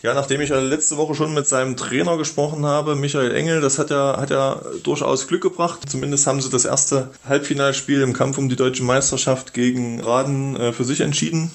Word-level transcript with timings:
Ja, 0.00 0.14
nachdem 0.14 0.40
ich 0.40 0.50
ja 0.50 0.60
letzte 0.60 0.96
Woche 0.96 1.16
schon 1.16 1.34
mit 1.34 1.48
seinem 1.48 1.76
Trainer 1.76 2.16
gesprochen 2.16 2.64
habe, 2.64 2.94
Michael 2.94 3.34
Engel, 3.34 3.60
das 3.60 3.80
hat 3.80 3.90
ja, 3.90 4.16
hat 4.16 4.30
ja 4.30 4.60
durchaus 4.84 5.26
Glück 5.26 5.42
gebracht. 5.42 5.90
Zumindest 5.90 6.24
haben 6.28 6.40
sie 6.40 6.50
das 6.50 6.64
erste 6.64 7.10
Halbfinalspiel 7.28 8.02
im 8.02 8.12
Kampf 8.12 8.38
um 8.38 8.48
die 8.48 8.54
deutsche 8.54 8.84
Meisterschaft 8.84 9.54
gegen 9.54 10.00
Raden 10.00 10.56
äh, 10.56 10.72
für 10.72 10.84
sich 10.84 11.00
entschieden. 11.00 11.50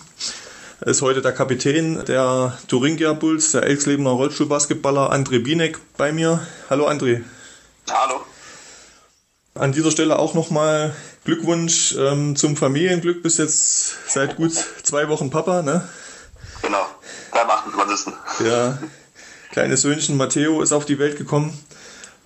Ist 0.81 1.01
heute 1.01 1.21
der 1.21 1.31
Kapitän 1.31 2.03
der 2.03 2.57
Thuringia 2.67 3.13
Bulls, 3.13 3.51
der 3.51 3.63
Elxlebener 3.63 4.09
Rollstuhlbasketballer 4.09 5.13
André 5.13 5.41
Binek 5.41 5.79
bei 5.95 6.11
mir. 6.11 6.45
Hallo 6.69 6.89
André. 6.89 7.21
Hallo. 7.89 8.19
An 9.55 9.71
dieser 9.71 9.91
Stelle 9.91 10.19
auch 10.19 10.33
nochmal 10.33 10.93
Glückwunsch 11.23 11.95
ähm, 11.97 12.35
zum 12.35 12.57
Familienglück. 12.57 13.23
Bis 13.23 13.37
jetzt 13.37 14.11
seit 14.11 14.35
gut 14.35 14.51
zwei 14.83 15.07
Wochen 15.07 15.29
Papa, 15.29 15.61
ne? 15.61 15.87
Genau 16.61 16.85
am 17.41 17.49
28. 17.49 18.13
Ja, 18.45 18.77
kleines 19.51 19.81
Söhnchen 19.81 20.17
Matteo 20.17 20.61
ist 20.61 20.71
auf 20.71 20.85
die 20.85 20.99
Welt 20.99 21.17
gekommen. 21.17 21.57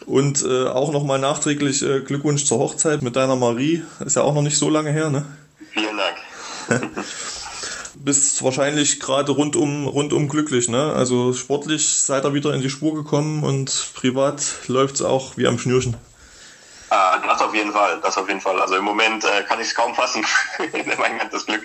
Und 0.06 0.44
äh, 0.44 0.68
auch 0.68 0.92
nochmal 0.92 1.20
nachträglich 1.20 1.82
äh, 1.84 2.00
Glückwunsch 2.00 2.46
zur 2.46 2.60
Hochzeit 2.60 3.02
mit 3.02 3.16
deiner 3.16 3.36
Marie. 3.36 3.84
Ist 4.00 4.16
ja 4.16 4.22
auch 4.22 4.34
noch 4.34 4.42
nicht 4.42 4.58
so 4.58 4.70
lange 4.70 4.92
her, 4.92 5.10
ne? 5.10 5.26
Vielen 5.72 5.98
Dank. 5.98 6.92
Bist 7.96 8.42
wahrscheinlich 8.44 9.02
gerade 9.02 9.34
rundum, 9.34 9.86
rundum 9.86 10.30
glücklich, 10.30 10.70
ne? 10.70 10.94
Also 10.94 11.34
sportlich 11.34 11.90
seid 11.90 12.24
ihr 12.26 12.34
wieder 12.34 12.54
in 12.54 12.62
die 12.62 12.70
Spur 12.70 12.96
gekommen 12.96 13.44
und 13.44 13.90
privat 13.96 14.42
läuft 14.68 14.96
es 14.96 15.02
auch 15.02 15.36
wie 15.36 15.48
am 15.48 15.60
Schnürchen. 15.60 15.98
Ah, 16.90 17.18
das 17.18 17.42
auf 17.42 17.54
jeden 17.54 17.74
Fall, 17.74 18.00
das 18.02 18.18
auf 18.18 18.30
jeden 18.30 18.40
Fall. 18.40 18.62
Also 18.62 18.78
im 18.78 18.86
Moment 18.86 19.26
äh, 19.26 19.44
kann 19.44 19.60
ich 19.60 19.68
es 19.68 19.76
kaum 19.76 19.94
fassen. 19.94 20.26
mein 21.00 21.18
ganzes 21.18 21.46
Glück. 21.46 21.64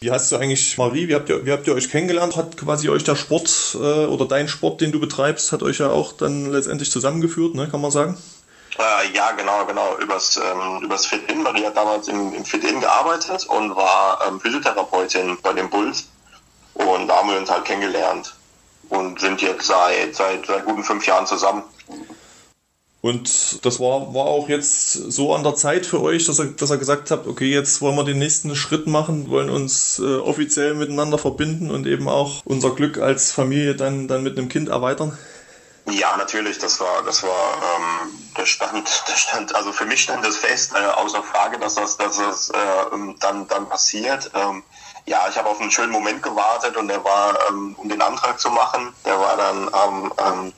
Wie 0.00 0.12
hast 0.12 0.30
du 0.30 0.36
eigentlich, 0.36 0.78
Marie, 0.78 1.08
wie 1.08 1.14
habt 1.16 1.28
ihr, 1.28 1.44
wie 1.44 1.50
habt 1.50 1.66
ihr 1.66 1.74
euch 1.74 1.90
kennengelernt? 1.90 2.36
Hat 2.36 2.56
quasi 2.56 2.88
euch 2.88 3.02
der 3.02 3.16
Sport 3.16 3.74
äh, 3.74 4.06
oder 4.06 4.26
dein 4.26 4.46
Sport, 4.46 4.80
den 4.80 4.92
du 4.92 5.00
betreibst, 5.00 5.50
hat 5.50 5.64
euch 5.64 5.78
ja 5.78 5.90
auch 5.90 6.12
dann 6.12 6.52
letztendlich 6.52 6.92
zusammengeführt, 6.92 7.56
ne, 7.56 7.68
kann 7.68 7.80
man 7.80 7.90
sagen? 7.90 8.16
Äh, 8.78 9.12
ja, 9.12 9.32
genau, 9.32 9.66
genau. 9.66 9.98
Übers, 9.98 10.36
ähm, 10.36 10.84
übers 10.84 11.06
Fit-In. 11.06 11.42
Marie 11.42 11.66
hat 11.66 11.76
damals 11.76 12.06
im, 12.06 12.32
im 12.32 12.44
Fit-In 12.44 12.80
gearbeitet 12.80 13.44
und 13.46 13.74
war 13.74 14.20
ähm, 14.28 14.40
Physiotherapeutin 14.40 15.36
bei 15.42 15.52
den 15.52 15.68
Bulls. 15.68 16.06
Und 16.74 17.08
da 17.08 17.16
haben 17.16 17.30
wir 17.30 17.38
uns 17.38 17.50
halt 17.50 17.64
kennengelernt 17.64 18.36
und 18.90 19.18
sind 19.18 19.42
jetzt 19.42 19.66
seit, 19.66 20.14
seit, 20.14 20.46
seit 20.46 20.64
guten 20.64 20.84
fünf 20.84 21.04
Jahren 21.08 21.26
zusammen. 21.26 21.64
Und 23.00 23.64
das 23.64 23.78
war, 23.78 24.12
war 24.12 24.26
auch 24.26 24.48
jetzt 24.48 24.92
so 24.92 25.32
an 25.32 25.44
der 25.44 25.54
Zeit 25.54 25.86
für 25.86 26.02
euch, 26.02 26.26
dass 26.26 26.40
er, 26.40 26.46
dass 26.46 26.70
er 26.70 26.78
gesagt 26.78 27.12
hat, 27.12 27.28
okay, 27.28 27.46
jetzt 27.46 27.80
wollen 27.80 27.94
wir 27.94 28.02
den 28.02 28.18
nächsten 28.18 28.56
Schritt 28.56 28.88
machen, 28.88 29.30
wollen 29.30 29.50
uns 29.50 30.00
äh, 30.00 30.16
offiziell 30.16 30.74
miteinander 30.74 31.16
verbinden 31.16 31.70
und 31.70 31.86
eben 31.86 32.08
auch 32.08 32.42
unser 32.44 32.70
Glück 32.70 32.98
als 32.98 33.30
Familie 33.30 33.76
dann, 33.76 34.08
dann 34.08 34.24
mit 34.24 34.36
einem 34.36 34.48
Kind 34.48 34.68
erweitern? 34.68 35.16
Ja, 35.90 36.16
natürlich, 36.16 36.58
das 36.58 36.80
war, 36.80 37.02
das 37.04 37.22
war, 37.22 37.30
ähm, 37.30 38.18
der 38.36 38.46
stand, 38.46 39.04
der 39.08 39.16
stand, 39.16 39.54
also 39.54 39.70
für 39.70 39.86
mich 39.86 40.02
stand 40.02 40.26
es 40.26 40.36
fest, 40.36 40.72
äh, 40.74 40.78
außer 40.78 41.22
Frage, 41.22 41.58
dass 41.58 41.76
das, 41.76 41.96
dass 41.96 42.18
das 42.18 42.50
äh, 42.50 42.56
dann, 43.20 43.46
dann 43.46 43.68
passiert. 43.68 44.30
Ähm, 44.34 44.64
ja, 45.06 45.26
ich 45.30 45.36
habe 45.36 45.48
auf 45.48 45.60
einen 45.60 45.70
schönen 45.70 45.92
Moment 45.92 46.22
gewartet 46.22 46.76
und 46.76 46.88
der 46.88 47.02
war, 47.04 47.38
ähm, 47.48 47.76
um 47.78 47.88
den 47.88 48.02
Antrag 48.02 48.40
zu 48.40 48.50
machen, 48.50 48.92
der 49.06 49.18
war 49.18 49.36
dann 49.36 49.72
am 49.72 50.12
ähm, 50.18 50.52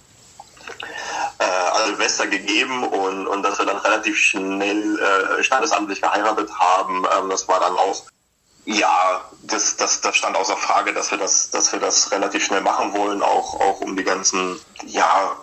äh, 1.40 1.86
Silvester 1.86 2.26
gegeben 2.26 2.84
und, 2.84 3.26
und 3.26 3.42
dass 3.42 3.58
wir 3.58 3.66
dann 3.66 3.78
relativ 3.78 4.16
schnell 4.18 4.98
äh, 4.98 5.42
standesamtlich 5.42 6.02
geheiratet 6.02 6.50
haben, 6.58 7.04
ähm, 7.18 7.30
das 7.30 7.48
war 7.48 7.60
dann 7.60 7.72
auch, 7.76 8.04
ja, 8.66 9.22
das, 9.42 9.76
das, 9.76 10.02
das 10.02 10.16
stand 10.16 10.36
außer 10.36 10.56
Frage, 10.56 10.92
dass 10.92 11.10
wir 11.10 11.18
das, 11.18 11.50
dass 11.50 11.72
wir 11.72 11.80
das 11.80 12.12
relativ 12.12 12.44
schnell 12.44 12.60
machen 12.60 12.92
wollen, 12.92 13.22
auch, 13.22 13.58
auch 13.58 13.80
um 13.80 13.96
die 13.96 14.04
ganzen, 14.04 14.60
ja, 14.86 15.34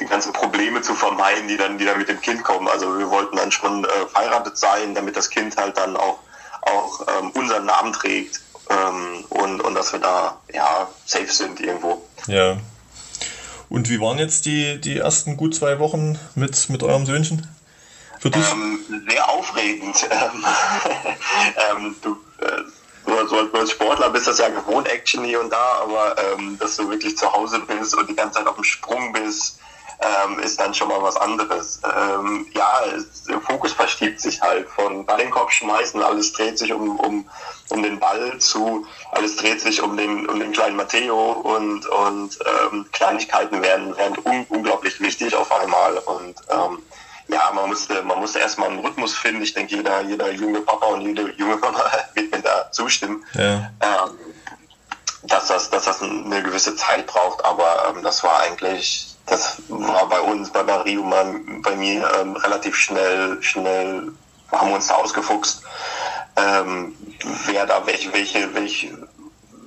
die 0.00 0.06
ganzen 0.06 0.32
Probleme 0.32 0.82
zu 0.82 0.94
vermeiden, 0.94 1.48
die 1.48 1.56
dann, 1.56 1.78
die 1.78 1.84
dann 1.84 1.98
mit 1.98 2.08
dem 2.08 2.20
Kind 2.20 2.42
kommen. 2.42 2.68
Also 2.68 2.98
wir 2.98 3.08
wollten 3.10 3.36
dann 3.36 3.52
schon 3.52 3.84
äh, 3.84 3.88
verheiratet 4.12 4.58
sein, 4.58 4.94
damit 4.94 5.16
das 5.16 5.30
Kind 5.30 5.56
halt 5.56 5.76
dann 5.76 5.96
auch, 5.96 6.18
auch 6.62 7.06
ähm, 7.18 7.30
unseren 7.30 7.66
Namen 7.66 7.92
trägt 7.92 8.40
ähm, 8.70 9.24
und, 9.30 9.60
und 9.60 9.74
dass 9.74 9.92
wir 9.92 10.00
da 10.00 10.36
ja 10.52 10.88
safe 11.06 11.32
sind 11.32 11.60
irgendwo. 11.60 12.04
Ja. 12.26 12.56
Und 13.68 13.90
wie 13.90 14.00
waren 14.00 14.18
jetzt 14.18 14.46
die, 14.46 14.80
die 14.80 14.98
ersten 14.98 15.36
gut 15.36 15.54
zwei 15.54 15.78
Wochen 15.78 16.18
mit, 16.34 16.70
mit 16.70 16.82
eurem 16.82 17.06
Söhnchen? 17.06 17.46
Für 18.18 18.30
dich? 18.30 18.50
Ähm, 18.50 19.04
sehr 19.08 19.28
aufregend. 19.28 20.08
Ähm, 21.70 21.86
ähm, 21.86 21.96
du, 22.02 22.16
äh, 22.40 22.62
so 23.28 23.36
als 23.52 23.70
Sportler 23.70 24.10
bist 24.10 24.26
das 24.26 24.38
ja 24.38 24.48
gewohnt, 24.48 24.88
Action 24.88 25.24
hier 25.24 25.40
und 25.40 25.50
da, 25.50 25.82
aber 25.82 26.16
ähm, 26.18 26.58
dass 26.58 26.76
du 26.76 26.88
wirklich 26.90 27.16
zu 27.16 27.32
Hause 27.32 27.60
bist 27.60 27.94
und 27.96 28.08
die 28.08 28.16
ganze 28.16 28.38
Zeit 28.38 28.46
auf 28.46 28.56
dem 28.56 28.64
Sprung 28.64 29.12
bist, 29.12 29.58
ähm, 30.00 30.38
ist 30.40 30.60
dann 30.60 30.74
schon 30.74 30.88
mal 30.88 31.02
was 31.02 31.16
anderes. 31.16 31.80
Ähm, 31.84 32.46
ja, 32.54 32.80
es, 32.96 33.24
der 33.24 33.40
Fokus 33.40 33.72
verschiebt 33.72 34.20
sich 34.20 34.40
halt 34.40 34.68
von 34.68 35.04
Ball 35.04 35.18
den 35.18 35.30
Kopf 35.30 35.52
schmeißen, 35.52 36.02
alles 36.02 36.32
dreht 36.32 36.58
sich 36.58 36.72
um, 36.72 36.98
um, 37.00 37.28
um 37.70 37.82
den 37.82 37.98
Ball 37.98 38.38
zu, 38.38 38.86
alles 39.12 39.36
dreht 39.36 39.60
sich 39.60 39.82
um 39.82 39.96
den, 39.96 40.28
um 40.28 40.38
den 40.38 40.52
kleinen 40.52 40.76
Matteo 40.76 41.32
und, 41.32 41.86
und 41.86 42.38
ähm, 42.72 42.86
Kleinigkeiten 42.92 43.60
werden, 43.62 43.96
werden 43.96 44.18
un 44.24 44.46
unglaublich 44.48 45.00
wichtig 45.00 45.34
auf 45.34 45.50
einmal 45.52 45.98
und 45.98 46.36
ähm, 46.50 46.82
ja, 47.28 47.50
man 47.54 47.68
musste, 47.68 48.02
man 48.02 48.20
musste 48.20 48.38
erstmal 48.38 48.70
einen 48.70 48.78
Rhythmus 48.78 49.14
finden. 49.14 49.42
Ich 49.42 49.52
denke, 49.52 49.76
jeder, 49.76 50.00
jeder 50.02 50.32
junge 50.32 50.62
Papa 50.62 50.86
und 50.86 51.02
jede 51.02 51.30
junge 51.36 51.56
Mama 51.56 51.84
wird 52.14 52.30
mir 52.30 52.40
da 52.40 52.72
zustimmen. 52.72 53.22
Ja. 53.34 53.70
Ähm, 53.80 54.18
dass 55.24 55.48
das, 55.48 55.68
dass 55.68 55.84
das 55.84 56.00
eine 56.00 56.42
gewisse 56.42 56.74
Zeit 56.76 57.06
braucht, 57.06 57.44
aber 57.44 57.92
ähm, 57.94 58.02
das 58.02 58.22
war 58.22 58.40
eigentlich 58.40 59.07
das 59.30 59.62
war 59.68 60.08
bei 60.08 60.20
uns, 60.20 60.50
bei 60.50 60.62
Marie 60.62 60.98
und 60.98 61.62
bei 61.62 61.76
mir 61.76 62.10
ähm, 62.20 62.36
relativ 62.36 62.76
schnell, 62.76 63.42
schnell 63.42 64.12
haben 64.52 64.68
wir 64.68 64.76
uns 64.76 64.86
da 64.86 64.94
ausgefuchst, 64.94 65.62
ähm, 66.36 66.94
wer 67.46 67.66
da 67.66 67.86
welche, 67.86 68.12
welche, 68.12 68.54
welche, 68.54 69.08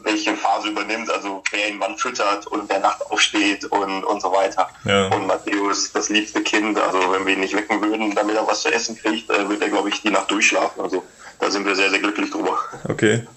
welche 0.03 0.35
Phase 0.35 0.69
übernimmt, 0.69 1.11
also 1.11 1.43
wer 1.51 1.69
ihn 1.69 1.79
wann 1.79 1.97
füttert 1.97 2.47
und 2.47 2.69
wer 2.69 2.79
nachts 2.79 3.01
aufsteht 3.11 3.65
und, 3.65 4.03
und 4.03 4.21
so 4.21 4.31
weiter. 4.31 4.69
Ja. 4.85 5.07
Und 5.07 5.27
Matthäus 5.27 5.91
das 5.91 6.09
liebste 6.09 6.41
Kind, 6.41 6.79
also 6.79 7.11
wenn 7.11 7.25
wir 7.25 7.33
ihn 7.33 7.41
nicht 7.41 7.55
wecken 7.55 7.81
würden, 7.81 8.15
damit 8.15 8.35
er 8.35 8.47
was 8.47 8.63
zu 8.63 8.73
essen 8.73 8.97
kriegt, 8.97 9.29
äh, 9.29 9.47
wird 9.47 9.61
er, 9.61 9.69
glaube 9.69 9.89
ich, 9.89 10.01
die 10.01 10.09
Nacht 10.09 10.31
durchschlafen. 10.31 10.81
Also 10.81 11.03
da 11.39 11.51
sind 11.51 11.65
wir 11.65 11.75
sehr, 11.75 11.89
sehr 11.89 11.99
glücklich 11.99 12.31
drüber. 12.31 12.57
Okay. 12.87 13.27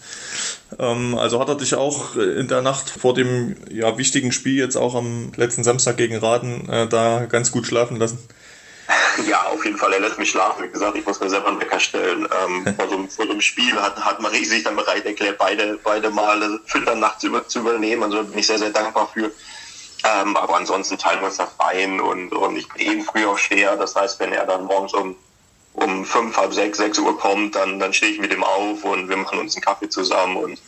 Ähm, 0.78 1.16
also 1.18 1.40
hat 1.40 1.48
er 1.48 1.56
dich 1.56 1.74
auch 1.74 2.16
in 2.16 2.48
der 2.48 2.62
Nacht 2.62 2.90
vor 2.90 3.14
dem 3.14 3.56
ja, 3.70 3.96
wichtigen 3.98 4.32
Spiel 4.32 4.58
jetzt 4.58 4.76
auch 4.76 4.94
am 4.94 5.32
letzten 5.36 5.64
Samstag 5.64 5.96
gegen 5.96 6.16
Raden 6.16 6.68
äh, 6.68 6.86
da 6.88 7.26
ganz 7.26 7.50
gut 7.50 7.66
schlafen 7.66 7.96
lassen? 7.96 8.18
Ja, 9.28 9.44
auf 9.44 9.64
jeden 9.64 9.78
Fall. 9.78 9.92
Er 9.92 10.00
lässt 10.00 10.18
mich 10.18 10.30
schlafen. 10.30 10.64
Wie 10.64 10.68
gesagt, 10.68 10.96
ich 10.96 11.06
muss 11.06 11.20
mir 11.20 11.30
selber 11.30 11.48
einen 11.48 11.60
Wecker 11.60 11.80
stellen. 11.80 12.28
Ähm, 12.44 12.74
vor, 12.76 12.88
so, 12.88 12.96
vor 13.06 13.26
so 13.26 13.30
einem 13.30 13.40
Spiel 13.40 13.74
hat, 13.80 13.96
hat 14.04 14.20
Marie 14.20 14.44
sich 14.44 14.64
dann 14.64 14.76
bereit 14.76 15.06
erklärt, 15.06 15.38
beide, 15.38 15.78
beide 15.82 16.10
Male 16.10 16.60
Füttern 16.66 17.00
nachts 17.00 17.24
über, 17.24 17.46
zu 17.46 17.60
übernehmen. 17.60 18.02
Also 18.02 18.24
bin 18.24 18.38
ich 18.38 18.46
sehr, 18.46 18.58
sehr 18.58 18.70
dankbar 18.70 19.08
für. 19.12 19.30
Ähm, 20.04 20.36
aber 20.36 20.56
ansonsten 20.56 20.98
teilen 20.98 21.20
wir 21.20 21.28
uns 21.28 21.38
das 21.38 21.48
ein 21.58 22.00
und, 22.00 22.32
und 22.32 22.56
ich 22.56 22.68
bin 22.68 22.86
eben 22.86 23.04
früh 23.04 23.24
auch 23.24 23.38
schwer. 23.38 23.76
Das 23.76 23.94
heißt, 23.94 24.20
wenn 24.20 24.32
er 24.32 24.44
dann 24.44 24.64
morgens 24.64 24.92
um 24.92 25.16
um 25.74 26.04
fünf, 26.04 26.36
halb 26.36 26.54
sechs, 26.54 26.78
sechs 26.78 26.98
Uhr 26.98 27.18
kommt, 27.18 27.54
dann, 27.54 27.78
dann 27.78 27.92
stehe 27.92 28.12
ich 28.12 28.20
mit 28.20 28.32
ihm 28.32 28.42
auf 28.42 28.84
und 28.84 29.08
wir 29.08 29.16
machen 29.16 29.38
uns 29.38 29.54
einen 29.54 29.64
Kaffee 29.64 29.88
zusammen 29.88 30.36
und 30.36 30.58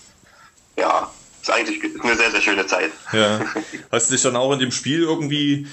ja, 0.76 1.11
ist 1.41 1.50
eigentlich 1.50 1.81
eine 2.03 2.17
sehr, 2.17 2.31
sehr 2.31 2.41
schöne 2.41 2.67
Zeit. 2.67 2.91
Ja. 3.12 3.41
Hast 3.93 4.11
du 4.11 4.14
dich 4.14 4.23
dann 4.23 4.37
auch 4.37 4.53
in 4.53 4.58
dem 4.58 4.73
Spiel 4.73 5.03
irgendwie 5.03 5.67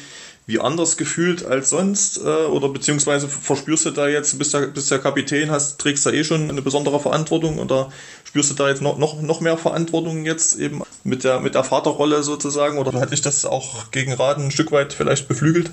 wie 0.45 0.59
anders 0.59 0.97
gefühlt 0.97 1.45
als 1.45 1.69
sonst? 1.69 2.17
Äh, 2.17 2.45
oder 2.45 2.69
beziehungsweise 2.69 3.27
verspürst 3.27 3.85
du 3.85 3.91
da 3.91 4.07
jetzt, 4.07 4.37
bist 4.37 4.53
der, 4.53 4.67
bist 4.67 4.91
der 4.91 4.99
Kapitän, 4.99 5.49
hast, 5.49 5.79
trägst 5.79 6.05
da 6.05 6.11
eh 6.11 6.23
schon 6.23 6.49
eine 6.49 6.61
besondere 6.61 6.99
Verantwortung 6.99 7.59
oder 7.59 7.91
spürst 8.23 8.51
du 8.51 8.55
da 8.55 8.69
jetzt 8.69 8.81
noch, 8.81 8.97
noch, 8.97 9.21
noch 9.21 9.41
mehr 9.41 9.57
Verantwortung 9.57 10.25
jetzt 10.25 10.59
eben 10.59 10.83
mit 11.03 11.23
der, 11.23 11.39
mit 11.39 11.55
der 11.55 11.63
Vaterrolle 11.63 12.23
sozusagen? 12.23 12.77
Oder 12.77 12.99
hat 12.99 13.11
dich 13.11 13.21
das 13.21 13.45
auch 13.45 13.89
gegen 13.91 14.13
Raden 14.13 14.45
ein 14.45 14.51
Stück 14.51 14.71
weit 14.71 14.93
vielleicht 14.93 15.27
beflügelt? 15.27 15.71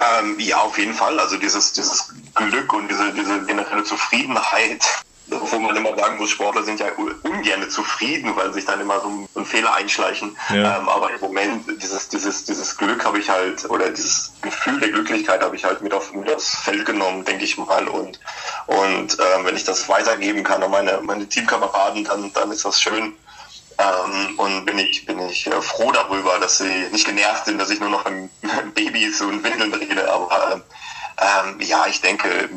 Ähm, 0.00 0.38
ja, 0.38 0.58
auf 0.58 0.78
jeden 0.78 0.94
Fall. 0.94 1.18
Also 1.18 1.36
dieses, 1.36 1.72
dieses 1.72 2.12
Glück 2.34 2.72
und 2.72 2.88
diese, 2.88 3.12
diese 3.12 3.44
generelle 3.44 3.84
Zufriedenheit 3.84 4.84
wo 5.28 5.58
man 5.58 5.74
immer 5.76 5.96
sagen 5.96 6.18
muss, 6.18 6.30
Sportler 6.30 6.62
sind 6.62 6.80
ja 6.80 6.86
ungern 7.22 7.68
zufrieden, 7.68 8.36
weil 8.36 8.52
sich 8.52 8.64
dann 8.64 8.80
immer 8.80 9.00
so 9.00 9.28
ein 9.34 9.44
Fehler 9.44 9.74
einschleichen. 9.74 10.36
Ja. 10.50 10.78
Ähm, 10.78 10.88
aber 10.88 11.10
im 11.12 11.20
Moment, 11.20 11.82
dieses, 11.82 12.08
dieses, 12.08 12.44
dieses 12.44 12.76
Glück 12.76 13.04
habe 13.04 13.18
ich 13.18 13.28
halt, 13.28 13.68
oder 13.68 13.90
dieses 13.90 14.32
Gefühl 14.42 14.78
der 14.80 14.90
Glücklichkeit 14.90 15.42
habe 15.42 15.56
ich 15.56 15.64
halt 15.64 15.82
mit, 15.82 15.92
auf, 15.92 16.12
mit 16.12 16.32
aufs 16.32 16.54
Feld 16.56 16.86
genommen, 16.86 17.24
denke 17.24 17.44
ich 17.44 17.58
mal. 17.58 17.88
Und, 17.88 18.20
und 18.66 19.16
ähm, 19.18 19.44
wenn 19.44 19.56
ich 19.56 19.64
das 19.64 19.88
weitergeben 19.88 20.44
kann 20.44 20.62
an 20.62 20.70
meine, 20.70 21.00
meine 21.02 21.28
Teamkameraden, 21.28 22.04
dann, 22.04 22.32
dann 22.32 22.52
ist 22.52 22.64
das 22.64 22.80
schön. 22.80 23.14
Ähm, 23.78 24.38
und 24.38 24.64
bin 24.64 24.78
ich, 24.78 25.04
bin 25.04 25.18
ich 25.20 25.46
äh, 25.46 25.60
froh 25.60 25.92
darüber, 25.92 26.38
dass 26.38 26.58
sie 26.58 26.88
nicht 26.92 27.06
genervt 27.06 27.44
sind, 27.44 27.58
dass 27.58 27.70
ich 27.70 27.80
nur 27.80 27.90
noch 27.90 28.06
an 28.06 28.30
Babys 28.74 29.20
und 29.20 29.44
Windeln 29.44 29.74
rede. 29.74 30.10
Aber 30.10 30.62
ähm, 31.18 31.60
ja, 31.60 31.86
ich 31.86 32.00
denke, 32.00 32.48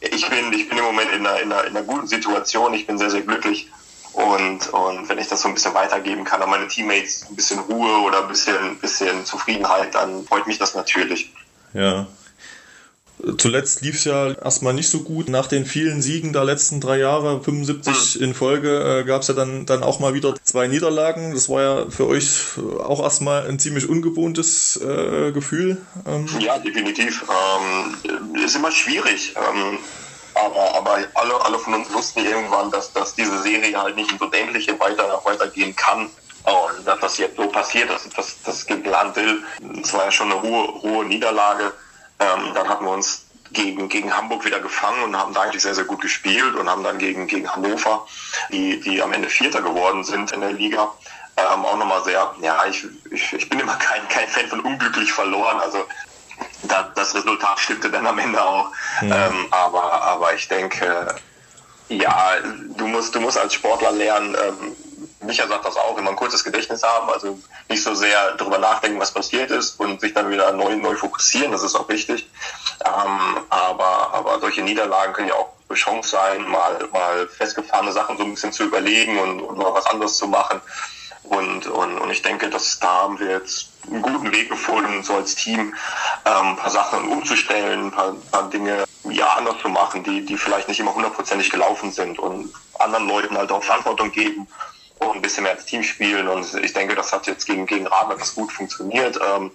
ich 0.00 0.28
bin, 0.28 0.52
ich 0.52 0.68
bin 0.68 0.78
im 0.78 0.84
Moment 0.84 1.12
in 1.12 1.26
einer, 1.26 1.40
in, 1.40 1.52
einer, 1.52 1.64
in 1.64 1.76
einer 1.76 1.86
guten 1.86 2.06
Situation. 2.06 2.74
Ich 2.74 2.86
bin 2.86 2.98
sehr, 2.98 3.10
sehr 3.10 3.22
glücklich. 3.22 3.70
Und, 4.12 4.68
und 4.68 5.08
wenn 5.08 5.18
ich 5.18 5.26
das 5.28 5.42
so 5.42 5.48
ein 5.48 5.54
bisschen 5.54 5.74
weitergeben 5.74 6.24
kann 6.24 6.40
an 6.40 6.50
meine 6.50 6.68
Teammates, 6.68 7.26
ein 7.28 7.34
bisschen 7.34 7.58
Ruhe 7.58 7.98
oder 8.02 8.22
ein 8.22 8.28
bisschen, 8.28 8.78
bisschen 8.78 9.24
Zufriedenheit, 9.24 9.94
dann 9.94 10.24
freut 10.24 10.46
mich 10.46 10.58
das 10.58 10.74
natürlich. 10.74 11.32
Ja, 11.72 12.06
Zuletzt 13.38 13.80
lief 13.82 13.94
es 13.94 14.04
ja 14.04 14.32
erstmal 14.32 14.74
nicht 14.74 14.88
so 14.90 15.00
gut. 15.00 15.28
Nach 15.28 15.46
den 15.46 15.66
vielen 15.66 16.02
Siegen 16.02 16.32
der 16.32 16.44
letzten 16.44 16.80
drei 16.80 16.98
Jahre, 16.98 17.42
75 17.42 18.20
in 18.20 18.34
Folge, 18.34 19.00
äh, 19.00 19.04
gab 19.04 19.22
es 19.22 19.28
ja 19.28 19.34
dann, 19.34 19.66
dann 19.66 19.82
auch 19.82 20.00
mal 20.00 20.14
wieder 20.14 20.34
zwei 20.42 20.66
Niederlagen. 20.66 21.32
Das 21.32 21.48
war 21.48 21.62
ja 21.62 21.90
für 21.90 22.08
euch 22.08 22.58
auch 22.80 23.00
erstmal 23.00 23.46
ein 23.46 23.58
ziemlich 23.58 23.88
ungewohntes 23.88 24.76
äh, 24.76 25.30
Gefühl. 25.32 25.78
Ähm. 26.06 26.26
Ja, 26.40 26.58
definitiv. 26.58 27.24
Ähm, 27.28 28.34
ist 28.44 28.56
immer 28.56 28.72
schwierig. 28.72 29.34
Ähm, 29.36 29.78
aber, 30.34 30.74
aber 30.74 30.98
alle, 31.14 31.44
alle 31.44 31.58
von 31.58 31.74
uns 31.74 31.92
wussten 31.92 32.24
irgendwann, 32.24 32.70
dass, 32.72 32.92
dass 32.92 33.14
diese 33.14 33.40
Serie 33.42 33.80
halt 33.80 33.96
nicht 33.96 34.10
in 34.10 34.18
so 34.18 34.26
dämliche 34.26 34.78
weiter, 34.80 35.20
weitergehen 35.24 35.74
kann. 35.76 36.10
Und 36.44 36.84
dass 36.84 37.00
das 37.00 37.18
jetzt 37.18 37.36
so 37.36 37.46
passiert, 37.46 37.88
dass 37.88 38.08
das, 38.10 38.36
das 38.44 38.66
gegen 38.66 38.84
Landil, 38.84 39.42
das 39.80 39.92
war 39.94 40.04
ja 40.06 40.10
schon 40.10 40.30
eine 40.30 40.42
hohe, 40.42 40.82
hohe 40.82 41.04
Niederlage. 41.06 41.72
Ähm, 42.20 42.54
dann 42.54 42.68
hatten 42.68 42.84
wir 42.84 42.92
uns 42.92 43.26
gegen, 43.52 43.88
gegen 43.88 44.14
Hamburg 44.14 44.44
wieder 44.44 44.60
gefangen 44.60 45.02
und 45.04 45.16
haben 45.16 45.32
da 45.34 45.42
eigentlich 45.42 45.62
sehr, 45.62 45.74
sehr 45.74 45.84
gut 45.84 46.00
gespielt 46.00 46.54
und 46.56 46.68
haben 46.68 46.82
dann 46.82 46.98
gegen, 46.98 47.26
gegen 47.26 47.50
Hannover, 47.50 48.06
die, 48.50 48.80
die 48.80 49.02
am 49.02 49.12
Ende 49.12 49.28
Vierter 49.28 49.62
geworden 49.62 50.04
sind 50.04 50.32
in 50.32 50.40
der 50.40 50.52
Liga, 50.52 50.92
ähm, 51.36 51.64
auch 51.64 51.76
nochmal 51.76 52.02
sehr, 52.04 52.34
ja, 52.40 52.64
ich, 52.66 52.86
ich, 53.10 53.32
ich 53.32 53.48
bin 53.48 53.60
immer 53.60 53.76
kein, 53.76 54.06
kein 54.08 54.28
Fan 54.28 54.48
von 54.48 54.60
unglücklich 54.60 55.12
verloren. 55.12 55.58
Also 55.60 55.84
da, 56.62 56.92
das 56.94 57.14
Resultat 57.14 57.58
stimmte 57.58 57.90
dann 57.90 58.06
am 58.06 58.18
Ende 58.18 58.42
auch. 58.42 58.70
Ja. 59.02 59.26
Ähm, 59.26 59.46
aber, 59.50 60.02
aber 60.02 60.34
ich 60.34 60.46
denke, 60.48 61.14
ja, 61.88 62.36
du 62.76 62.86
musst, 62.86 63.14
du 63.14 63.20
musst 63.20 63.38
als 63.38 63.54
Sportler 63.54 63.92
lernen, 63.92 64.36
ähm, 64.46 64.76
Micha 65.24 65.46
sagt 65.46 65.64
das 65.64 65.76
auch, 65.76 65.96
immer 65.98 66.10
ein 66.10 66.16
kurzes 66.16 66.44
Gedächtnis 66.44 66.82
haben, 66.82 67.08
also 67.10 67.38
nicht 67.68 67.82
so 67.82 67.94
sehr 67.94 68.32
darüber 68.32 68.58
nachdenken, 68.58 69.00
was 69.00 69.12
passiert 69.12 69.50
ist 69.50 69.80
und 69.80 70.00
sich 70.00 70.14
dann 70.14 70.30
wieder 70.30 70.52
neu, 70.52 70.76
neu 70.76 70.94
fokussieren, 70.96 71.52
das 71.52 71.62
ist 71.62 71.74
auch 71.74 71.88
wichtig. 71.88 72.28
Ähm, 72.84 73.44
aber, 73.48 74.12
aber 74.12 74.40
solche 74.40 74.62
Niederlagen 74.62 75.12
können 75.12 75.28
ja 75.28 75.34
auch 75.34 75.50
eine 75.68 75.76
Chance 75.78 76.10
sein, 76.10 76.48
mal, 76.48 76.88
mal 76.92 77.26
festgefahrene 77.28 77.92
Sachen 77.92 78.16
so 78.18 78.24
ein 78.24 78.34
bisschen 78.34 78.52
zu 78.52 78.64
überlegen 78.64 79.18
und, 79.18 79.40
und 79.40 79.58
mal 79.58 79.72
was 79.72 79.86
anderes 79.86 80.16
zu 80.16 80.28
machen. 80.28 80.60
Und, 81.24 81.66
und, 81.66 81.98
und 81.98 82.10
ich 82.10 82.20
denke, 82.20 82.50
dass 82.50 82.78
da 82.78 82.86
haben 82.86 83.18
wir 83.18 83.30
jetzt 83.30 83.68
einen 83.90 84.02
guten 84.02 84.30
Weg 84.30 84.50
gefunden, 84.50 85.02
so 85.02 85.14
als 85.14 85.34
Team 85.34 85.74
ähm, 86.26 86.46
ein 86.48 86.56
paar 86.56 86.70
Sachen 86.70 87.08
umzustellen, 87.08 87.86
ein 87.86 87.90
paar, 87.90 88.10
ein 88.10 88.30
paar 88.30 88.50
Dinge 88.50 88.84
ja 89.08 89.28
anders 89.32 89.56
zu 89.62 89.70
machen, 89.70 90.04
die, 90.04 90.24
die 90.24 90.36
vielleicht 90.36 90.68
nicht 90.68 90.80
immer 90.80 90.94
hundertprozentig 90.94 91.50
gelaufen 91.50 91.92
sind 91.92 92.18
und 92.18 92.52
anderen 92.78 93.08
Leuten 93.08 93.36
halt 93.38 93.50
auch 93.50 93.62
Verantwortung 93.62 94.12
geben 94.12 94.46
und 94.98 95.16
ein 95.16 95.22
bisschen 95.22 95.42
mehr 95.44 95.52
als 95.52 95.64
Team 95.64 95.82
spielen. 95.82 96.28
Und 96.28 96.54
ich 96.54 96.72
denke, 96.72 96.94
das 96.94 97.12
hat 97.12 97.26
jetzt 97.26 97.46
gegen, 97.46 97.66
gegen 97.66 97.86
Rahmen 97.86 98.12
etwas 98.12 98.34
gut 98.34 98.52
funktioniert. 98.52 99.18
Ähm, 99.26 99.50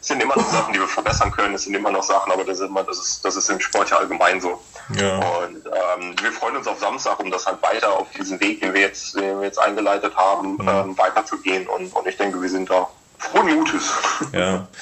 es 0.00 0.06
sind 0.06 0.22
immer 0.22 0.34
noch 0.36 0.50
Sachen, 0.50 0.72
die 0.72 0.80
wir 0.80 0.88
verbessern 0.88 1.30
können. 1.30 1.54
Es 1.54 1.64
sind 1.64 1.74
immer 1.74 1.90
noch 1.90 2.02
Sachen, 2.02 2.32
aber 2.32 2.44
das 2.44 2.58
ist, 2.60 2.66
immer, 2.68 2.82
das 2.84 2.98
ist, 2.98 3.24
das 3.24 3.36
ist 3.36 3.50
im 3.50 3.60
Sport 3.60 3.90
ja 3.90 3.98
allgemein 3.98 4.40
so. 4.40 4.60
Ja. 4.94 5.16
Und 5.16 5.66
ähm, 5.66 6.14
wir 6.22 6.32
freuen 6.32 6.56
uns 6.56 6.66
auf 6.66 6.78
Samstag, 6.80 7.20
um 7.20 7.30
das 7.30 7.46
halt 7.46 7.62
weiter 7.62 7.92
auf 7.92 8.08
diesen 8.12 8.40
Weg, 8.40 8.60
den 8.62 8.72
wir 8.72 8.80
jetzt, 8.80 9.14
den 9.14 9.38
wir 9.38 9.46
jetzt 9.46 9.58
eingeleitet 9.58 10.16
haben, 10.16 10.54
mhm. 10.54 10.68
ähm, 10.68 10.98
weiterzugehen. 10.98 11.68
Und, 11.68 11.94
und 11.94 12.06
ich 12.06 12.16
denke, 12.16 12.40
wir 12.40 12.48
sind 12.48 12.70
da 12.70 12.88
frohen 13.18 13.54
Mutes. 13.54 13.92
Ja. 14.32 14.66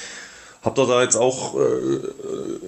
Habt 0.61 0.77
ihr 0.77 0.87
da 0.87 1.01
jetzt 1.01 1.15
auch, 1.15 1.55
äh, 1.55 1.99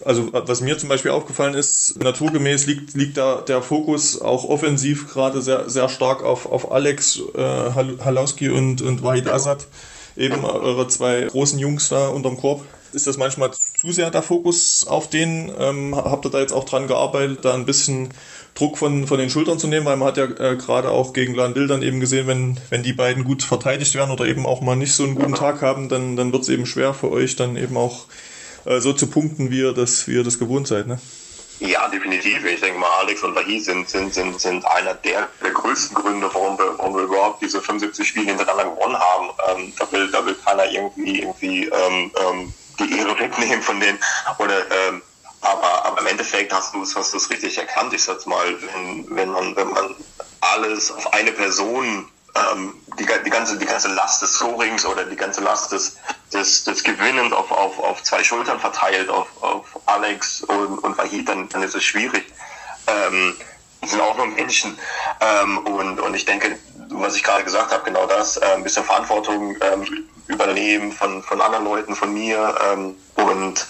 also 0.06 0.30
was 0.32 0.62
mir 0.62 0.78
zum 0.78 0.88
Beispiel 0.88 1.12
aufgefallen 1.12 1.56
ist, 1.56 2.02
naturgemäß 2.02 2.66
liegt, 2.66 2.94
liegt 2.94 3.18
da 3.18 3.42
der 3.42 3.62
Fokus 3.62 4.22
auch 4.22 4.46
offensiv 4.46 5.12
gerade 5.12 5.42
sehr, 5.42 5.70
sehr 5.70 5.90
stark 5.90 6.24
auf, 6.24 6.50
auf 6.50 6.72
Alex 6.72 7.22
äh, 7.36 7.42
Halowski 7.42 8.50
und, 8.50 8.82
und 8.82 9.04
Wahid 9.04 9.28
Assad, 9.28 9.68
eben 10.16 10.46
eure 10.46 10.88
zwei 10.88 11.24
großen 11.26 11.60
Jungs 11.60 11.90
da 11.90 12.08
unterm 12.08 12.38
Korb. 12.38 12.64
Ist 12.94 13.08
das 13.08 13.18
manchmal 13.18 13.52
zu 13.52 13.92
sehr 13.92 14.12
der 14.12 14.22
Fokus 14.22 14.86
auf 14.88 15.10
den? 15.10 15.52
Ähm, 15.58 15.96
habt 15.96 16.26
ihr 16.26 16.30
da 16.32 16.40
jetzt 16.40 16.54
auch 16.54 16.66
dran 16.66 16.88
gearbeitet, 16.88 17.46
da 17.46 17.54
ein 17.54 17.66
bisschen 17.66 18.10
Druck 18.54 18.78
von, 18.78 19.08
von 19.08 19.18
den 19.18 19.30
Schultern 19.30 19.60
zu 19.60 19.68
nehmen, 19.68 19.86
weil 19.86 19.98
man 19.98 20.10
hat 20.10 20.18
ja 20.18 20.26
äh, 20.26 20.58
gerade 20.58 20.90
auch 20.90 21.14
gegen 21.14 21.34
Landil 21.34 21.68
dann 21.68 21.84
eben 21.84 22.00
gesehen, 22.00 22.28
wenn, 22.28 22.60
wenn 22.70 22.84
die 22.84 22.94
beiden 22.94 23.24
gut 23.24 23.44
verteidigt 23.44 23.96
werden 23.96 24.12
oder 24.12 24.26
eben 24.26 24.46
auch 24.46 24.62
mal 24.62 24.76
nicht 24.76 24.94
so 24.94 25.04
einen 25.04 25.16
guten 25.16 25.36
Tag 25.36 25.62
haben, 25.62 25.90
dann, 25.90 26.16
dann 26.16 26.34
wird 26.34 26.44
es 26.44 26.50
eben 26.50 26.66
schwer 26.66 26.94
für 26.94 27.12
euch 27.12 27.36
dann 27.36 27.56
eben 27.56 27.78
auch 27.78 28.06
äh, 28.66 28.80
so 28.80 28.94
zu 28.94 29.08
punkten, 29.08 29.52
wie 29.52 29.60
ihr 29.60 29.74
das, 29.74 30.08
wie 30.08 30.16
ihr 30.16 30.24
das 30.24 30.38
gewohnt 30.38 30.68
seid. 30.68 30.88
Ne? 30.88 31.00
Ja, 31.62 31.88
definitiv. 31.90 32.44
Ich 32.44 32.60
denke 32.60 32.80
mal, 32.80 32.90
Alex 33.02 33.22
und 33.22 33.36
Vahi 33.36 33.60
sind, 33.60 33.88
sind, 33.88 34.12
sind, 34.14 34.42
sind 34.42 34.66
einer 34.66 34.96
der, 34.96 35.30
der 35.44 35.52
größten 35.52 35.96
Gründe, 35.96 36.28
warum 36.34 36.58
wir, 36.58 36.78
warum 36.78 36.96
wir 36.96 37.04
überhaupt 37.04 37.42
diese 37.44 37.62
75 37.62 38.08
Spiele 38.08 38.26
hintereinander 38.26 38.74
gewonnen 38.74 38.98
haben. 38.98 39.30
Ähm, 39.50 39.74
da, 39.78 39.92
will, 39.92 40.10
da 40.12 40.26
will 40.26 40.36
keiner 40.44 40.70
irgendwie, 40.72 41.20
irgendwie 41.20 41.66
ähm, 41.66 42.12
ähm, 42.20 42.54
die 42.82 42.98
Ehre 42.98 43.18
wegnehmen 43.20 43.62
von 43.62 43.80
denen 43.80 44.00
oder 44.38 44.60
ähm, 44.72 45.02
aber, 45.42 45.86
aber 45.86 46.02
im 46.02 46.08
Endeffekt 46.08 46.54
hast 46.54 46.74
du 46.74 46.84
es 46.84 46.96
hast 46.96 47.30
richtig 47.30 47.58
erkannt. 47.58 47.94
Ich 47.94 48.04
sag's 48.04 48.26
mal, 48.26 48.56
wenn, 48.62 49.16
wenn, 49.16 49.30
man, 49.32 49.56
wenn 49.56 49.70
man 49.70 49.96
alles 50.42 50.92
auf 50.92 51.12
eine 51.14 51.32
Person, 51.32 52.08
ähm, 52.36 52.74
die, 53.00 53.08
die, 53.26 53.30
ganze, 53.30 53.58
die 53.58 53.66
ganze 53.66 53.90
Last 53.90 54.22
des 54.22 54.34
Scorings 54.34 54.86
oder 54.86 55.04
die 55.04 55.16
ganze 55.16 55.42
Last 55.42 55.72
des, 55.72 55.98
des, 56.32 56.64
des 56.64 56.84
Gewinnens 56.84 57.34
auf, 57.34 57.52
auf, 57.52 57.80
auf 57.80 58.04
zwei 58.04 58.24
Schultern 58.24 58.60
verteilt, 58.60 59.10
auf, 59.10 59.28
auf 59.42 59.66
Alex 59.88 60.42
und, 60.44 60.80
und 60.80 60.98
Wahid, 60.98 61.28
dann, 61.28 61.50
dann 61.50 61.64
ist 61.64 61.76
es 61.76 61.84
schwierig. 61.84 62.32
Ähm, 62.88 63.36
sind 63.84 64.00
auch 64.00 64.16
nur 64.16 64.28
Menschen. 64.28 64.78
Ähm, 65.20 65.58
und, 65.60 66.00
und 66.00 66.14
ich 66.14 66.26
denke, 66.26 66.58
was 66.92 67.16
ich 67.16 67.24
gerade 67.24 67.44
gesagt 67.44 67.72
habe, 67.72 67.84
genau 67.84 68.06
das, 68.06 68.38
äh, 68.38 68.46
ein 68.46 68.64
bisschen 68.64 68.84
Verantwortung 68.84 69.56
ähm, 69.62 70.08
übernehmen 70.28 70.92
von, 70.92 71.24
von 71.24 71.42
anderen 71.42 71.66
Leuten, 71.66 71.96
von 71.96 72.14
mir 72.14 72.56
ähm, 72.72 72.96
und 73.16 73.68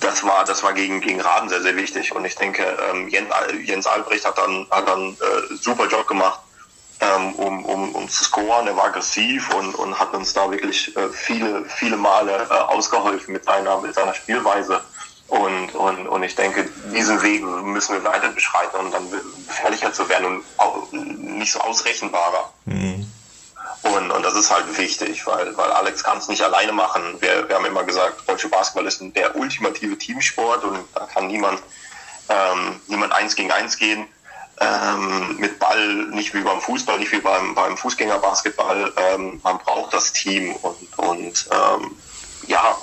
das 0.00 0.22
war, 0.24 0.44
das 0.44 0.62
war 0.62 0.72
gegen, 0.72 1.00
gegen 1.00 1.20
Raden 1.20 1.48
sehr, 1.48 1.62
sehr 1.62 1.76
wichtig. 1.76 2.14
Und 2.14 2.24
ich 2.24 2.36
denke, 2.36 2.64
ähm, 2.90 3.08
Jens, 3.08 3.28
Jens 3.64 3.86
Albrecht 3.86 4.24
hat 4.24 4.38
dann, 4.38 4.66
hat 4.70 4.88
dann 4.88 5.10
äh, 5.14 5.54
super 5.60 5.86
Job 5.86 6.06
gemacht, 6.06 6.40
ähm, 7.00 7.34
um, 7.34 7.64
um, 7.64 7.94
um 7.94 8.08
zu 8.08 8.24
scoren. 8.24 8.66
Er 8.66 8.76
war 8.76 8.86
aggressiv 8.86 9.52
und, 9.54 9.74
und 9.74 9.98
hat 9.98 10.14
uns 10.14 10.32
da 10.32 10.50
wirklich 10.50 10.96
äh, 10.96 11.08
viele, 11.10 11.64
viele 11.64 11.96
Male 11.96 12.46
äh, 12.48 12.54
ausgeholfen 12.54 13.32
mit 13.32 13.44
seiner, 13.44 13.80
mit 13.80 13.94
seiner 13.94 14.14
Spielweise. 14.14 14.80
Und, 15.28 15.74
und, 15.74 16.08
und 16.08 16.22
ich 16.22 16.34
denke, 16.34 16.68
diesen 16.92 17.22
Weg 17.22 17.42
müssen 17.42 17.94
wir 17.94 18.04
weiter 18.04 18.30
beschreiten, 18.30 18.76
um 18.76 18.90
dann 18.90 19.10
gefährlicher 19.46 19.92
zu 19.92 20.08
werden 20.08 20.26
und 20.26 20.44
auch 20.56 20.90
nicht 20.90 21.52
so 21.52 21.60
ausrechenbarer. 21.60 22.50
Mhm. 22.64 23.06
Und, 23.82 24.10
und 24.10 24.22
das 24.22 24.34
ist 24.34 24.50
halt 24.50 24.78
wichtig, 24.78 25.26
weil, 25.26 25.54
weil 25.56 25.70
Alex 25.70 26.02
kann 26.02 26.18
es 26.18 26.28
nicht 26.28 26.42
alleine 26.42 26.72
machen. 26.72 27.02
Wir, 27.20 27.46
wir 27.46 27.56
haben 27.56 27.66
immer 27.66 27.84
gesagt, 27.84 28.26
deutsche 28.26 28.48
Basketball 28.48 28.86
ist 28.86 29.02
der 29.14 29.36
ultimative 29.36 29.98
Teamsport 29.98 30.64
und 30.64 30.78
da 30.94 31.06
kann 31.12 31.26
niemand, 31.26 31.62
ähm, 32.30 32.80
niemand 32.86 33.12
eins 33.12 33.36
gegen 33.36 33.52
eins 33.52 33.76
gehen. 33.76 34.06
Ähm, 34.60 35.36
mit 35.38 35.58
Ball, 35.60 35.86
nicht 36.10 36.34
wie 36.34 36.40
beim 36.40 36.60
Fußball, 36.60 36.98
nicht 36.98 37.12
wie 37.12 37.20
beim, 37.20 37.54
beim 37.54 37.76
Fußgängerbasketball. 37.76 38.92
Ähm, 38.96 39.40
man 39.44 39.58
braucht 39.58 39.92
das 39.92 40.12
Team 40.12 40.56
und, 40.56 40.98
und 40.98 41.48
ähm, 41.52 41.96
ja, 42.48 42.76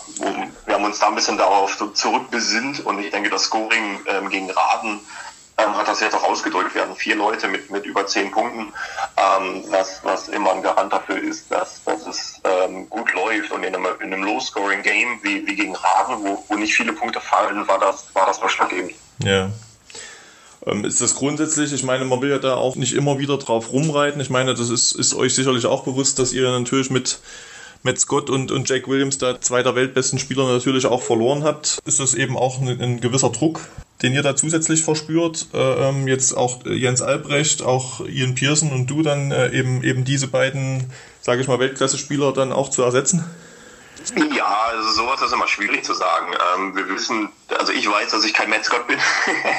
wir 0.76 0.82
haben 0.82 0.92
uns 0.92 1.00
da 1.00 1.08
ein 1.08 1.16
bisschen 1.16 1.38
darauf 1.38 1.82
zurückbesinnt 1.94 2.86
und 2.86 3.00
ich 3.00 3.10
denke, 3.10 3.30
das 3.30 3.44
Scoring 3.44 4.02
ähm, 4.08 4.30
gegen 4.30 4.50
Raden 4.52 5.00
ähm, 5.58 5.74
hat 5.78 5.88
das 5.88 6.02
jetzt 6.02 6.14
auch 6.14 6.24
ausgedrückt. 6.24 6.76
Hatten 6.76 6.98
vier 6.98 7.16
Leute 7.16 7.48
mit, 7.48 7.72
mit 7.72 7.86
über 7.86 8.06
zehn 8.08 8.30
Punkten, 8.30 8.74
ähm, 9.16 9.64
was, 9.70 10.02
was 10.04 10.28
immer 10.28 10.52
ein 10.52 10.62
Garant 10.62 10.92
dafür 10.92 11.18
ist, 11.18 11.50
dass, 11.50 11.82
dass 11.86 12.06
es 12.06 12.42
ähm, 12.44 12.90
gut 12.90 13.14
läuft. 13.14 13.54
Und 13.54 13.64
in 13.64 13.74
einem, 13.74 13.88
in 14.02 14.14
einem 14.14 14.24
Low-Scoring-Game 14.24 15.20
wie, 15.22 15.48
wie 15.48 15.56
gegen 15.56 15.74
Raven, 15.78 16.26
wo, 16.26 16.44
wo 16.50 16.56
nicht 16.56 16.76
viele 16.76 16.92
Punkte 16.92 17.22
fallen, 17.22 17.66
war 17.70 17.80
das, 17.80 18.08
war 18.14 18.26
das 18.26 18.42
ausschlaggebend. 18.42 18.96
Ja. 19.24 19.52
Ähm, 20.66 20.84
ist 20.84 21.00
das 21.00 21.16
grundsätzlich, 21.16 21.72
ich 21.72 21.84
meine, 21.84 22.04
man 22.04 22.22
will 22.22 22.32
ja 22.32 22.40
da 22.40 22.56
auch 22.56 22.76
nicht 22.76 22.96
immer 22.96 23.18
wieder 23.18 23.38
drauf 23.38 23.72
rumreiten. 23.72 24.20
Ich 24.20 24.30
meine, 24.30 24.56
das 24.56 24.70
ist, 24.70 24.92
ist 24.92 25.14
euch 25.14 25.36
sicherlich 25.36 25.68
auch 25.68 25.86
bewusst, 25.86 26.20
dass 26.20 26.34
ihr 26.34 26.52
natürlich 26.52 26.90
mit 26.90 27.20
Matt 27.86 28.00
Scott 28.00 28.30
und, 28.30 28.52
und 28.52 28.68
Jake 28.68 28.88
Williams, 28.88 29.20
da 29.20 29.40
zwei 29.40 29.64
der 29.64 29.76
weltbesten 29.76 30.20
Spieler, 30.20 30.46
natürlich 30.48 30.88
auch 30.88 31.04
verloren 31.04 31.44
habt. 31.44 31.80
Ist 31.86 32.00
das 32.00 32.16
eben 32.16 32.36
auch 32.36 32.60
ein, 32.60 32.82
ein 32.82 33.00
gewisser 33.00 33.30
Druck 33.30 33.62
den 34.02 34.14
ihr 34.14 34.24
da 34.24 34.36
zusätzlich 34.36 34.84
verspürt, 34.84 35.48
äh, 35.54 35.58
ähm, 35.58 36.08
jetzt 36.08 36.36
auch 36.36 36.66
Jens 36.66 37.02
Albrecht, 37.02 37.62
auch 37.64 38.06
Ian 38.06 38.36
Pearson 38.36 38.72
und 38.72 38.88
du 38.88 39.02
dann 39.02 39.32
äh, 39.32 39.52
eben 39.52 39.84
eben 39.84 40.04
diese 40.04 40.28
beiden, 40.28 40.92
sage 41.22 41.42
ich 41.42 41.48
mal, 41.48 41.60
Weltklasse-Spieler 41.60 42.34
dann 42.34 42.52
auch 42.52 42.70
zu 42.70 42.84
ersetzen? 42.84 43.24
Ja, 44.36 44.68
also 44.70 44.92
sowas 44.92 45.22
ist 45.22 45.34
immer 45.34 45.48
schwierig 45.48 45.84
zu 45.84 45.94
sagen. 45.94 46.34
Ähm, 46.56 46.76
wir 46.76 46.88
wissen, 46.90 47.30
also 47.58 47.72
ich 47.72 47.90
weiß, 47.90 48.12
dass 48.12 48.24
ich 48.24 48.34
kein 48.34 48.50
Matt 48.50 48.66
Scott 48.66 48.88
bin. 48.88 49.00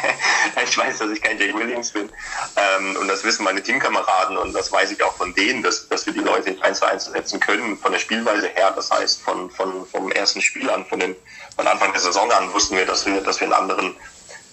ich 0.65 0.77
weiß, 0.77 0.99
dass 0.99 1.11
ich 1.11 1.21
kein 1.21 1.39
Jake 1.39 1.55
Williams 1.55 1.91
bin. 1.91 2.11
Ähm, 2.57 2.97
und 3.01 3.09
das 3.09 3.25
wissen 3.25 3.45
meine 3.45 3.63
Teamkameraden 3.63 4.37
und 4.37 4.53
das 4.53 4.71
weiß 4.71 4.91
ich 4.93 5.03
auch 5.03 5.15
von 5.15 5.35
denen, 5.35 5.63
dass, 5.63 5.89
dass 5.89 6.07
wir 6.07 6.13
die 6.13 6.21
Leute 6.21 6.51
in 6.51 6.63
1 6.63 6.79
zu 6.79 6.87
1 6.87 7.05
setzen 7.07 7.41
können, 7.41 7.79
von 7.79 7.93
der 7.93 7.99
Spielweise 7.99 8.49
her. 8.49 8.73
Das 8.75 8.91
heißt, 8.91 9.23
von, 9.23 9.51
von, 9.51 9.87
vom 9.87 10.13
ersten 10.13 10.41
Spiel 10.41 10.71
an, 10.71 10.85
von, 10.87 11.01
den, 11.01 11.17
von 11.57 11.67
Anfang 11.67 11.93
der 11.93 12.01
Saison 12.01 12.31
an 12.31 12.53
wussten 12.53 12.77
wir, 12.77 12.87
dass 12.87 13.07
wir, 13.07 13.21
dass 13.21 13.41
wir 13.41 13.47
einen 13.47 13.55
anderen 13.55 13.97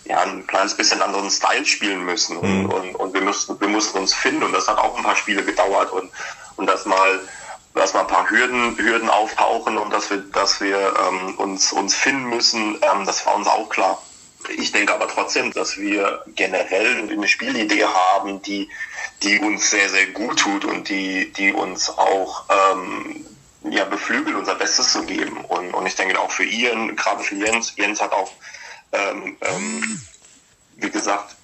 ja, 0.05 0.19
ein 0.19 0.45
kleines 0.47 0.75
bisschen 0.75 1.01
anderen 1.01 1.29
Style 1.29 1.65
spielen 1.65 2.03
müssen 2.03 2.35
und, 2.35 2.63
mhm. 2.63 2.69
und, 2.69 2.95
und 2.95 3.13
wir 3.13 3.21
mussten 3.21 3.57
wir 3.57 3.69
mussten 3.69 3.99
uns 3.99 4.13
finden 4.13 4.43
und 4.43 4.51
das 4.51 4.67
hat 4.67 4.77
auch 4.77 4.97
ein 4.97 5.03
paar 5.03 5.15
Spiele 5.15 5.45
gedauert 5.45 5.93
und 5.93 6.11
und 6.55 6.67
das 6.67 6.85
mal 6.85 7.19
dass 7.73 7.93
mal 7.93 8.01
ein 8.01 8.07
paar 8.07 8.29
Hürden, 8.29 8.77
Hürden 8.77 9.09
auftauchen 9.09 9.77
und 9.77 9.91
dass 9.91 10.09
wir, 10.09 10.17
dass 10.17 10.61
wir 10.61 10.93
ähm, 11.07 11.35
uns, 11.35 11.71
uns 11.71 11.95
finden 11.95 12.29
müssen, 12.29 12.75
ähm, 12.81 13.05
das 13.05 13.25
war 13.25 13.35
uns 13.35 13.47
auch 13.47 13.69
klar. 13.69 14.01
Ich 14.57 14.71
denke 14.71 14.93
aber 14.93 15.07
trotzdem, 15.07 15.51
dass 15.53 15.77
wir 15.77 16.23
generell 16.35 17.09
eine 17.09 17.27
Spielidee 17.27 17.85
haben, 17.85 18.41
die, 18.41 18.69
die 19.23 19.39
uns 19.39 19.71
sehr, 19.71 19.89
sehr 19.89 20.07
gut 20.07 20.37
tut 20.37 20.65
und 20.65 20.89
die, 20.89 21.31
die 21.31 21.53
uns 21.53 21.89
auch 21.89 22.43
ähm, 22.49 23.25
ja, 23.69 23.85
beflügelt, 23.85 24.35
unser 24.35 24.55
Bestes 24.55 24.91
zu 24.91 25.05
geben. 25.05 25.45
Und, 25.45 25.73
und 25.73 25.85
ich 25.85 25.95
denke 25.95 26.19
auch 26.19 26.31
für 26.31 26.43
Ian, 26.43 26.95
gerade 26.95 27.23
für 27.23 27.35
Jens, 27.35 27.73
Jens 27.77 28.01
hat 28.01 28.11
auch, 28.11 28.31
ähm, 28.91 29.37
ähm, 29.41 30.01
wie 30.75 30.89
gesagt, 30.89 31.35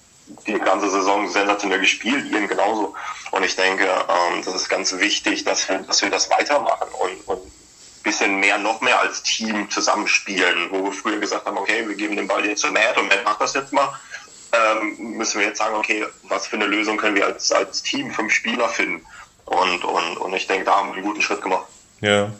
die 0.46 0.58
ganze 0.58 0.90
Saison 0.90 1.28
sensationell 1.28 1.80
gespielt, 1.80 2.30
Ian 2.30 2.48
genauso. 2.48 2.94
Und 3.30 3.44
ich 3.44 3.56
denke, 3.56 3.84
ähm, 3.84 4.42
das 4.44 4.54
ist 4.54 4.68
ganz 4.68 4.96
wichtig, 4.98 5.44
dass 5.44 5.68
wir, 5.68 5.78
dass 5.78 6.02
wir 6.02 6.10
das 6.10 6.30
weitermachen 6.30 6.88
und, 6.98 7.28
und 7.28 7.44
ein 7.44 8.02
bisschen 8.02 8.40
mehr, 8.40 8.58
noch 8.58 8.80
mehr 8.80 9.00
als 9.00 9.22
Team 9.22 9.70
zusammenspielen, 9.70 10.70
wo 10.70 10.84
wir 10.84 10.92
früher 10.92 11.18
gesagt 11.18 11.46
haben, 11.46 11.58
okay, 11.58 11.86
wir 11.86 11.94
geben 11.94 12.16
den 12.16 12.26
Ball 12.26 12.44
jetzt 12.46 12.60
zu 12.60 12.72
Matt 12.72 12.96
und 12.96 13.08
Matt 13.08 13.24
macht 13.24 13.40
das 13.40 13.54
jetzt 13.54 13.72
mal. 13.72 13.92
Ähm, 14.52 14.96
müssen 15.16 15.38
wir 15.40 15.46
jetzt 15.46 15.58
sagen, 15.58 15.76
okay, 15.76 16.04
was 16.24 16.46
für 16.46 16.56
eine 16.56 16.66
Lösung 16.66 16.96
können 16.96 17.14
wir 17.14 17.26
als, 17.26 17.52
als 17.52 17.82
Team, 17.82 18.10
fünf 18.10 18.32
Spieler 18.32 18.68
finden? 18.68 19.04
Und, 19.44 19.84
und, 19.84 20.16
und 20.16 20.32
ich 20.34 20.46
denke, 20.46 20.64
da 20.64 20.76
haben 20.76 20.88
wir 20.88 20.94
einen 20.94 21.04
guten 21.04 21.22
Schritt 21.22 21.42
gemacht. 21.42 21.66
Ja, 22.00 22.32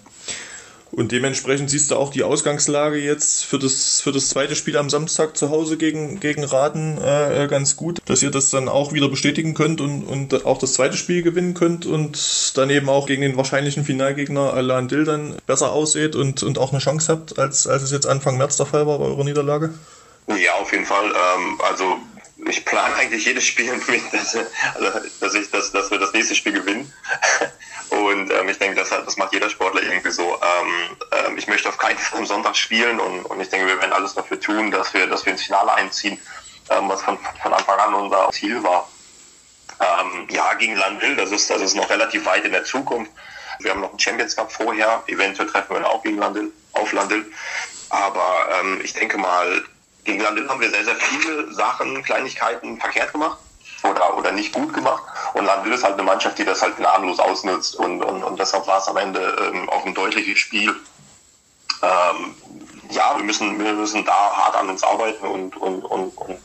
und 0.92 1.12
dementsprechend 1.12 1.70
siehst 1.70 1.90
du 1.90 1.96
auch 1.96 2.10
die 2.10 2.24
Ausgangslage 2.24 2.98
jetzt 2.98 3.44
für 3.44 3.58
das, 3.58 4.00
für 4.00 4.12
das 4.12 4.28
zweite 4.28 4.56
Spiel 4.56 4.76
am 4.76 4.90
Samstag 4.90 5.36
zu 5.36 5.50
Hause 5.50 5.76
gegen, 5.76 6.18
gegen 6.18 6.42
Raden 6.42 6.98
äh, 6.98 7.46
ganz 7.48 7.76
gut, 7.76 8.00
dass 8.06 8.22
ihr 8.22 8.30
das 8.30 8.50
dann 8.50 8.68
auch 8.68 8.92
wieder 8.92 9.08
bestätigen 9.08 9.54
könnt 9.54 9.80
und, 9.80 10.02
und 10.02 10.44
auch 10.44 10.58
das 10.58 10.74
zweite 10.74 10.96
Spiel 10.96 11.22
gewinnen 11.22 11.54
könnt 11.54 11.86
und 11.86 12.52
dann 12.56 12.70
eben 12.70 12.88
auch 12.88 13.06
gegen 13.06 13.22
den 13.22 13.36
wahrscheinlichen 13.36 13.84
Finalgegner 13.84 14.52
Alan 14.52 14.88
Dill 14.88 15.04
dann 15.04 15.36
besser 15.46 15.72
aussieht 15.72 16.16
und, 16.16 16.42
und 16.42 16.58
auch 16.58 16.72
eine 16.72 16.80
Chance 16.80 17.12
habt, 17.12 17.38
als, 17.38 17.66
als 17.66 17.82
es 17.82 17.92
jetzt 17.92 18.06
Anfang 18.06 18.36
März 18.36 18.56
der 18.56 18.66
Fall 18.66 18.86
war 18.86 18.98
bei 18.98 19.04
eurer 19.04 19.24
Niederlage? 19.24 19.72
Ja, 20.28 20.54
auf 20.60 20.72
jeden 20.72 20.86
Fall. 20.86 21.06
Ähm, 21.06 21.60
also 21.68 21.96
ich 22.46 22.64
plane 22.64 22.94
eigentlich 22.96 23.24
jedes 23.24 23.44
Spiel 23.44 23.72
mit, 23.88 24.12
dass, 24.12 24.36
also, 24.36 25.00
dass, 25.20 25.34
ich, 25.34 25.50
dass, 25.50 25.72
dass 25.72 25.90
wir 25.90 25.98
das 25.98 26.12
nächste 26.12 26.34
Spiel 26.34 26.52
gewinnen. 26.52 26.92
Und 27.90 28.30
ähm, 28.30 28.48
ich 28.48 28.58
denke, 28.58 28.76
das, 28.76 28.90
das 28.90 29.16
macht 29.16 29.32
jeder 29.32 29.50
Sportler 29.50 29.82
irgendwie 29.82 30.12
so. 30.12 30.22
Ähm, 30.22 30.96
ähm, 31.10 31.38
ich 31.38 31.48
möchte 31.48 31.68
auf 31.68 31.76
keinen 31.76 31.98
Fall 31.98 32.20
am 32.20 32.26
Sonntag 32.26 32.56
spielen 32.56 33.00
und, 33.00 33.24
und 33.24 33.40
ich 33.40 33.48
denke, 33.48 33.66
wir 33.66 33.80
werden 33.80 33.92
alles 33.92 34.14
dafür 34.14 34.38
tun, 34.38 34.70
dass 34.70 34.94
wir, 34.94 35.08
dass 35.08 35.26
wir 35.26 35.32
ins 35.32 35.42
Finale 35.42 35.74
einziehen, 35.74 36.16
ähm, 36.70 36.88
was 36.88 37.02
von, 37.02 37.18
von 37.42 37.52
Anfang 37.52 37.78
an 37.80 37.94
unser 37.94 38.30
Ziel 38.30 38.62
war. 38.62 38.88
Ähm, 39.80 40.28
ja, 40.30 40.54
gegen 40.54 40.76
Landil, 40.76 41.16
das 41.16 41.32
ist, 41.32 41.50
das 41.50 41.60
ist 41.62 41.74
noch 41.74 41.90
relativ 41.90 42.24
weit 42.26 42.44
in 42.44 42.52
der 42.52 42.64
Zukunft. 42.64 43.10
Wir 43.58 43.72
haben 43.72 43.80
noch 43.80 43.90
einen 43.90 43.98
Champions 43.98 44.36
Cup 44.36 44.52
vorher, 44.52 45.02
eventuell 45.08 45.48
treffen 45.48 45.74
wir 45.74 45.88
auch 45.88 46.02
gegen 46.04 46.18
Landil, 46.18 46.52
auf 46.74 46.92
Landil. 46.92 47.26
Aber 47.88 48.48
ähm, 48.60 48.80
ich 48.84 48.92
denke 48.92 49.18
mal, 49.18 49.64
gegen 50.04 50.20
Landil 50.20 50.48
haben 50.48 50.60
wir 50.60 50.70
sehr, 50.70 50.84
sehr 50.84 50.96
viele 50.96 51.52
Sachen, 51.52 52.02
Kleinigkeiten 52.02 52.78
verkehrt 52.78 53.12
gemacht 53.12 53.38
oder, 53.82 54.16
oder 54.16 54.32
nicht 54.32 54.52
gut 54.52 54.72
gemacht. 54.72 55.02
Und 55.34 55.44
Landil 55.44 55.72
ist 55.72 55.84
halt 55.84 55.94
eine 55.94 56.02
Mannschaft, 56.02 56.38
die 56.38 56.44
das 56.44 56.62
halt 56.62 56.76
gnadenlos 56.76 57.18
ausnutzt. 57.18 57.76
Und, 57.76 58.02
und, 58.02 58.22
und 58.22 58.38
deshalb 58.38 58.66
war 58.66 58.78
es 58.78 58.88
am 58.88 58.96
Ende 58.96 59.50
ähm, 59.52 59.68
auch 59.70 59.84
ein 59.84 59.94
deutliches 59.94 60.38
Spiel. 60.38 60.74
Ähm, 61.82 62.34
ja, 62.90 63.16
wir 63.16 63.24
müssen, 63.24 63.58
wir 63.62 63.72
müssen 63.72 64.04
da 64.04 64.12
hart 64.12 64.56
an 64.56 64.68
uns 64.68 64.82
arbeiten 64.82 65.26
und, 65.26 65.56
und, 65.56 65.84
und, 65.84 66.16
und 66.16 66.38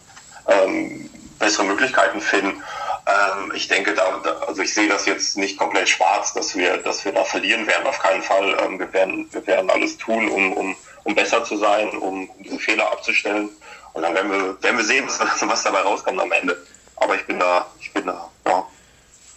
ähm, 0.47 1.09
bessere 1.39 1.65
Möglichkeiten 1.65 2.21
finden. 2.21 2.63
Ähm, 3.07 3.51
ich 3.53 3.67
denke, 3.67 3.93
da, 3.93 4.19
da, 4.23 4.31
also 4.47 4.61
ich 4.61 4.73
sehe 4.73 4.87
das 4.87 5.05
jetzt 5.05 5.37
nicht 5.37 5.57
komplett 5.57 5.89
schwarz, 5.89 6.33
dass 6.33 6.55
wir, 6.55 6.77
dass 6.77 7.05
wir 7.05 7.11
da 7.11 7.23
verlieren 7.23 7.67
werden. 7.67 7.85
Auf 7.85 7.99
keinen 7.99 8.23
Fall. 8.23 8.57
Ähm, 8.63 8.79
wir, 8.79 8.91
werden, 8.93 9.27
wir 9.31 9.45
werden 9.45 9.69
alles 9.69 9.97
tun, 9.97 10.29
um, 10.29 10.53
um, 10.53 10.75
um 11.05 11.15
besser 11.15 11.43
zu 11.43 11.57
sein, 11.57 11.89
um 11.97 12.29
diese 12.43 12.59
Fehler 12.59 12.91
abzustellen. 12.91 13.49
Und 13.93 14.01
dann 14.01 14.13
werden 14.13 14.29
wir, 14.29 14.61
werden 14.61 14.77
wir 14.77 14.83
sehen, 14.83 15.05
was, 15.47 15.63
dabei 15.63 15.79
rauskommt 15.79 16.19
am 16.19 16.31
Ende. 16.31 16.57
Aber 16.97 17.15
ich 17.15 17.25
bin 17.25 17.39
da, 17.39 17.65
ich 17.79 17.93
bin 17.93 18.05
da, 18.05 18.29
ja, 18.45 18.67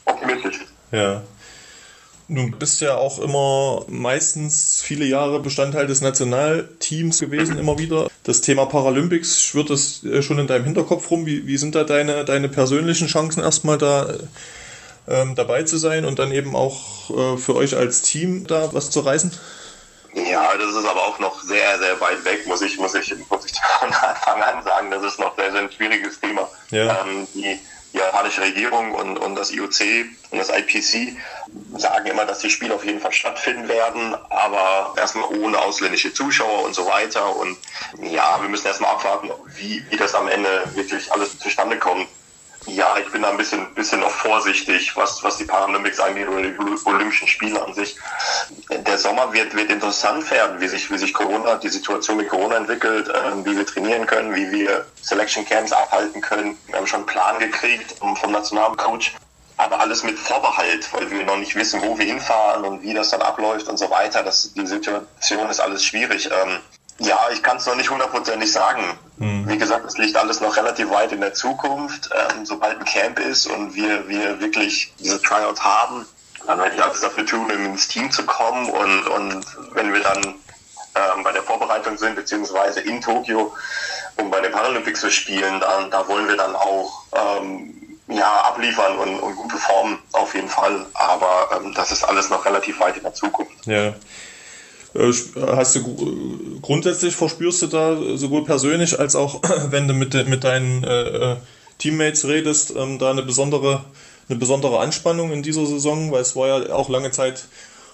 optimistisch. 0.05 0.59
Ja. 0.91 1.23
Du 2.31 2.51
bist 2.51 2.83
ja 2.83 2.95
auch 2.97 3.19
immer 3.19 3.87
meistens 3.89 4.83
viele 4.83 5.07
Jahre 5.07 5.41
Bestandteil 5.41 5.87
des 5.87 6.03
Nationalteams 6.03 7.21
gewesen, 7.21 7.57
immer 7.59 7.79
wieder. 7.79 8.11
Das 8.23 8.43
Thema 8.43 8.67
Paralympics 8.67 9.43
schwirrt 9.43 9.71
das 9.71 10.05
äh, 10.05 10.21
schon 10.21 10.39
in 10.39 10.47
deinem 10.47 10.65
Hinterkopf 10.65 11.11
rum. 11.11 11.25
Wie, 11.25 11.47
wie 11.47 11.57
sind 11.57 11.75
da 11.75 11.85
deine, 11.85 12.27
deine 12.27 12.51
persönlichen 12.51 13.07
Chancen 13.07 13.43
erstmal 13.43 13.79
da 13.79 14.13
ähm, 15.07 15.37
dabei 15.37 15.63
zu 15.63 15.79
sein 15.79 16.05
und 16.05 16.19
dann 16.19 16.33
eben 16.33 16.55
auch 16.55 17.11
äh, 17.11 17.39
für 17.39 17.55
euch 17.55 17.77
als 17.77 18.03
Team 18.03 18.47
da 18.47 18.75
was 18.75 18.91
zu 18.91 19.01
reißen? 19.01 19.33
Ja, 20.15 20.57
das 20.57 20.75
ist 20.75 20.87
aber 20.87 21.07
auch 21.07 21.19
noch 21.19 21.43
sehr, 21.43 21.79
sehr 21.79 22.01
weit 22.01 22.25
weg, 22.25 22.47
muss 22.47 22.63
ich, 22.63 22.79
muss 22.79 22.95
ich, 22.95 23.15
muss 23.29 23.45
ich 23.45 23.53
von 23.81 23.93
Anfang 23.93 24.43
an 24.43 24.65
sagen. 24.65 24.91
Das 24.91 25.03
ist 25.03 25.19
noch 25.19 25.37
sehr, 25.37 25.53
sehr 25.53 25.63
ein 25.63 25.73
schwieriges 25.73 26.21
Thema. 26.21 26.49
Ja. 26.71 27.03
Ähm, 27.03 27.27
die, 27.35 27.61
die 27.93 27.99
japanische 27.99 28.43
Regierung 28.43 28.93
und, 28.93 29.19
und 29.19 29.35
das 29.35 29.51
IOC 29.51 30.07
und 30.31 30.39
das 30.39 30.51
IPC 30.51 31.17
sagen 31.77 32.07
immer, 32.07 32.27
dass 32.27 32.41
die 32.41 32.51
Spiele 32.51 32.75
auf 32.75 32.85
jeden 32.85 33.01
Fall 33.01 33.13
stattfinden 33.13 33.69
werden, 33.69 34.15
aber 34.29 34.95
erstmal 34.97 35.29
ohne 35.39 35.59
ausländische 35.59 36.13
Zuschauer 36.13 36.65
und 36.65 36.75
so 36.75 36.87
weiter. 36.87 37.35
Und 37.37 37.57
ja, 38.03 38.39
wir 38.41 38.49
müssen 38.49 38.67
erstmal 38.67 38.93
abwarten, 38.93 39.31
wie, 39.57 39.83
wie 39.91 39.97
das 39.97 40.15
am 40.15 40.29
Ende 40.29 40.65
wirklich 40.75 41.11
alles 41.13 41.39
zustande 41.39 41.79
kommt. 41.79 42.09
Ja, 42.69 42.97
ich 42.99 43.11
bin 43.11 43.23
da 43.23 43.31
ein 43.31 43.37
bisschen, 43.39 43.73
bisschen 43.75 44.01
noch 44.01 44.11
vorsichtig, 44.11 44.95
was, 44.95 45.23
was 45.25 45.39
die 45.39 45.45
Paralympics 45.45 45.99
angeht 46.01 46.29
oder 46.29 46.43
die 46.43 46.55
Olympischen 46.85 47.27
Spiele 47.27 47.65
an 47.65 47.73
sich. 47.73 47.97
Der 48.71 48.99
Sommer 48.99 49.33
wird, 49.33 49.55
wird 49.55 49.71
interessant 49.71 50.31
werden, 50.31 50.61
wie 50.61 50.69
sich, 50.69 50.91
wie 50.91 50.99
sich 50.99 51.15
Corona, 51.15 51.57
die 51.57 51.71
Situation 51.71 52.19
mit 52.19 52.29
Corona 52.29 52.57
entwickelt, 52.57 53.09
äh, 53.09 53.45
wie 53.45 53.57
wir 53.57 53.65
trainieren 53.65 54.07
können, 54.07 54.35
wie 54.35 54.51
wir 54.53 54.85
Selection 55.01 55.47
Camps 55.47 55.73
abhalten 55.73 56.21
können. 56.21 56.59
Wir 56.67 56.77
haben 56.77 56.87
schon 56.87 57.01
einen 57.01 57.07
Plan 57.07 57.39
gekriegt 57.39 57.95
vom 58.21 58.33
Nationalcoach, 58.33 59.13
aber 59.57 59.81
alles 59.81 60.03
mit 60.03 60.19
Vorbehalt, 60.19 60.93
weil 60.93 61.11
wir 61.11 61.25
noch 61.25 61.39
nicht 61.39 61.55
wissen, 61.55 61.81
wo 61.83 61.99
wir 61.99 62.05
hinfahren 62.05 62.65
und 62.65 62.83
wie 62.83 62.93
das 62.93 63.11
dann 63.11 63.23
abläuft 63.23 63.67
und 63.69 63.79
so 63.79 63.89
weiter. 63.91 64.23
Das, 64.23 64.53
die 64.53 64.67
Situation 64.67 65.49
ist 65.49 65.61
alles 65.61 65.83
schwierig. 65.85 66.27
Ähm, 66.27 66.59
ja, 67.01 67.19
ich 67.33 67.43
kann 67.43 67.59
es 67.59 67.67
noch 67.67 67.77
nicht 67.77 67.91
hundertprozentig 67.91 68.51
sagen. 68.51 68.99
Mhm. 69.19 69.49
Wie 69.49 69.59
gesagt, 69.59 69.87
es 69.87 69.99
liegt 69.99 70.17
alles 70.17 70.41
noch 70.41 70.57
relativ 70.57 70.91
weit 70.91 71.13
in 71.13 71.21
der 71.21 71.35
Zukunft. 71.35 72.11
Ähm, 72.13 72.45
sobald 72.45 72.79
ein 72.79 72.85
Camp 72.85 73.19
ist 73.21 73.47
und 73.47 73.75
wir, 73.75 74.09
wir 74.09 74.41
wirklich 74.41 74.93
diese 74.99 75.21
Tryout 75.23 75.61
haben, 75.61 76.07
dann 76.47 76.59
werde 76.59 76.75
ich 76.75 76.83
alles 76.83 77.01
dafür 77.01 77.27
tun, 77.27 77.51
um 77.51 77.67
ins 77.67 77.89
Team 77.89 78.11
zu 78.11 78.25
kommen. 78.25 78.69
Und, 78.71 79.07
und 79.07 79.47
wenn 79.75 79.93
wir 79.93 80.01
dann 80.01 80.25
ähm, 80.25 81.23
bei 81.23 81.33
der 81.33 81.43
Vorbereitung 81.43 81.97
sind, 81.99 82.17
beziehungsweise 82.17 82.81
in 82.81 83.01
Tokio, 83.01 83.55
um 84.17 84.31
bei 84.31 84.41
den 84.41 84.51
Paralympics 84.51 85.01
zu 85.01 85.11
spielen, 85.11 85.61
dann, 85.61 85.91
da 85.91 86.07
wollen 86.09 86.27
wir 86.27 86.37
dann 86.37 86.57
auch 86.57 87.05
ähm, 87.13 87.75
ja, 88.09 88.41
abliefern 88.43 88.99
und, 88.99 89.21
und 89.21 89.37
gut 89.37 89.49
performen, 89.49 89.99
auf 90.13 90.35
jeden 90.35 90.49
Fall. 90.49 90.87
Aber 90.95 91.51
ähm, 91.57 91.75
das 91.75 91.93
ist 91.93 92.03
alles 92.03 92.31
noch 92.31 92.45
relativ 92.45 92.81
weit 92.81 92.97
in 92.97 93.03
der 93.03 93.15
Zukunft. 93.15 93.67
Ja. 93.67 93.95
Äh, 94.95 95.13
hast 95.55 95.77
du 95.77 96.59
grundsätzlich 96.63 97.15
verspürst 97.15 97.63
du 97.63 97.67
da 97.67 97.97
sowohl 98.17 98.45
persönlich 98.45 98.99
als 98.99 99.17
auch 99.17 99.43
wenn 99.71 99.89
du 99.89 99.95
mit, 99.95 100.15
mit 100.29 100.45
deinen 100.45 100.85
äh, 100.85 101.33
äh, 101.33 101.37
Teammates 101.79 102.27
redest, 102.27 102.75
ähm, 102.77 102.99
da 102.99 103.11
eine 103.11 103.23
besondere, 103.23 103.85
eine 104.29 104.39
besondere 104.39 104.81
Anspannung 104.81 105.33
in 105.33 105.43
dieser 105.43 105.67
Saison, 105.67 106.11
weil 106.13 106.23
es 106.23 106.35
war 106.35 106.49
ja 106.49 106.75
auch 106.75 106.89
lange 106.89 107.11
Zeit 107.11 107.45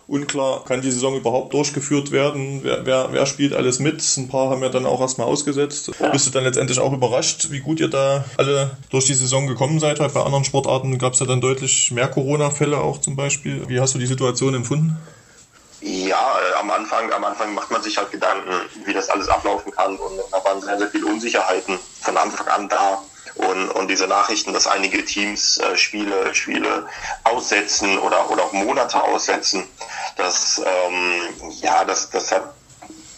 unklar, 0.07 0.65
kann 0.65 0.83
die 0.83 0.91
Saison 0.91 1.17
überhaupt 1.17 1.55
durchgeführt 1.55 2.11
werden, 2.11 2.61
wer, 2.63 2.85
wer, 2.85 3.09
wer 3.13 3.27
spielt 3.27 3.55
alles 3.55 3.79
mit. 3.79 4.03
Ein 4.17 4.29
paar 4.29 4.51
haben 4.51 4.63
ja 4.63 4.69
dann 4.69 4.85
auch 4.85 5.01
erstmal 5.01 5.27
ausgesetzt. 5.27 5.91
Ja. 5.99 6.11
Bist 6.11 6.27
du 6.27 6.31
dann 6.31 6.45
letztendlich 6.45 6.79
auch 6.79 6.93
überrascht, 6.93 7.49
wie 7.51 7.61
gut 7.61 7.81
ihr 7.81 7.89
da 7.89 8.25
alle 8.37 8.77
durch 8.91 9.07
die 9.07 9.15
Saison 9.15 9.47
gekommen 9.47 9.81
seid? 9.81 10.01
Weil 10.01 10.11
bei 10.11 10.23
anderen 10.23 10.45
Sportarten 10.45 10.99
gab 10.99 11.15
es 11.15 11.21
ja 11.21 11.27
dann 11.27 11.41
deutlich 11.41 11.91
mehr 11.91 12.09
Corona-Fälle 12.09 12.79
auch 12.79 13.01
zum 13.01 13.17
Beispiel. 13.17 13.67
Wie 13.69 13.81
hast 13.81 13.95
du 13.95 13.99
die 13.99 14.07
Situation 14.07 14.55
empfunden? 14.55 14.99
Ja, 15.87 16.39
äh, 16.41 16.55
am 16.55 16.71
Anfang, 16.71 17.13
am 17.13 17.25
Anfang 17.25 17.53
macht 17.53 17.71
man 17.71 17.83
sich 17.83 17.99
halt 17.99 18.11
Gedanken, 18.11 18.55
wie 18.87 18.95
das 18.95 19.11
alles 19.11 19.29
ablaufen 19.29 19.71
kann 19.71 19.99
und 19.99 20.19
da 20.33 20.43
waren 20.43 20.63
sehr, 20.63 20.79
sehr 20.79 20.89
viele 20.89 21.05
Unsicherheiten 21.05 21.79
von 22.01 22.17
Anfang 22.17 22.49
an 22.49 22.69
da. 22.71 23.03
Und, 23.35 23.69
und 23.71 23.89
diese 23.89 24.07
Nachrichten, 24.07 24.55
dass 24.55 24.67
einige 24.67 25.05
Teams 25.05 25.59
äh, 25.59 25.77
Spiele, 25.77 26.35
Spiele 26.35 26.87
aussetzen 27.25 27.99
oder, 27.99 28.31
oder 28.31 28.45
auch 28.45 28.53
Monate 28.53 29.03
aussetzen, 29.03 29.69
das, 30.17 30.63
ähm, 30.65 31.21
ja, 31.61 31.85
das, 31.85 32.09
das 32.09 32.33
hat 32.33 32.55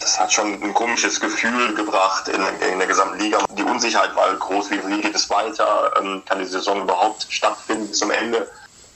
das 0.00 0.20
hat 0.20 0.32
schon 0.32 0.62
ein 0.62 0.75
komisches 0.75 1.20
Gefühl 1.20 1.75
gebracht 1.75 2.28
in, 2.28 2.40
in, 2.70 2.78
der 2.78 2.87
gesamten 2.87 3.18
Liga. 3.18 3.38
Die 3.56 3.62
Unsicherheit 3.62 4.14
war 4.14 4.35
groß, 4.35 4.70
wie, 4.70 4.87
wie 4.88 5.00
geht 5.00 5.14
es 5.14 5.30
weiter, 5.30 5.92
ähm, 5.99 6.23
kann 6.26 6.38
die 6.38 6.44
Saison 6.44 6.82
überhaupt 6.82 7.26
stattfinden 7.28 7.88
bis 7.88 7.99
zum 7.99 8.11
Ende 8.11 8.49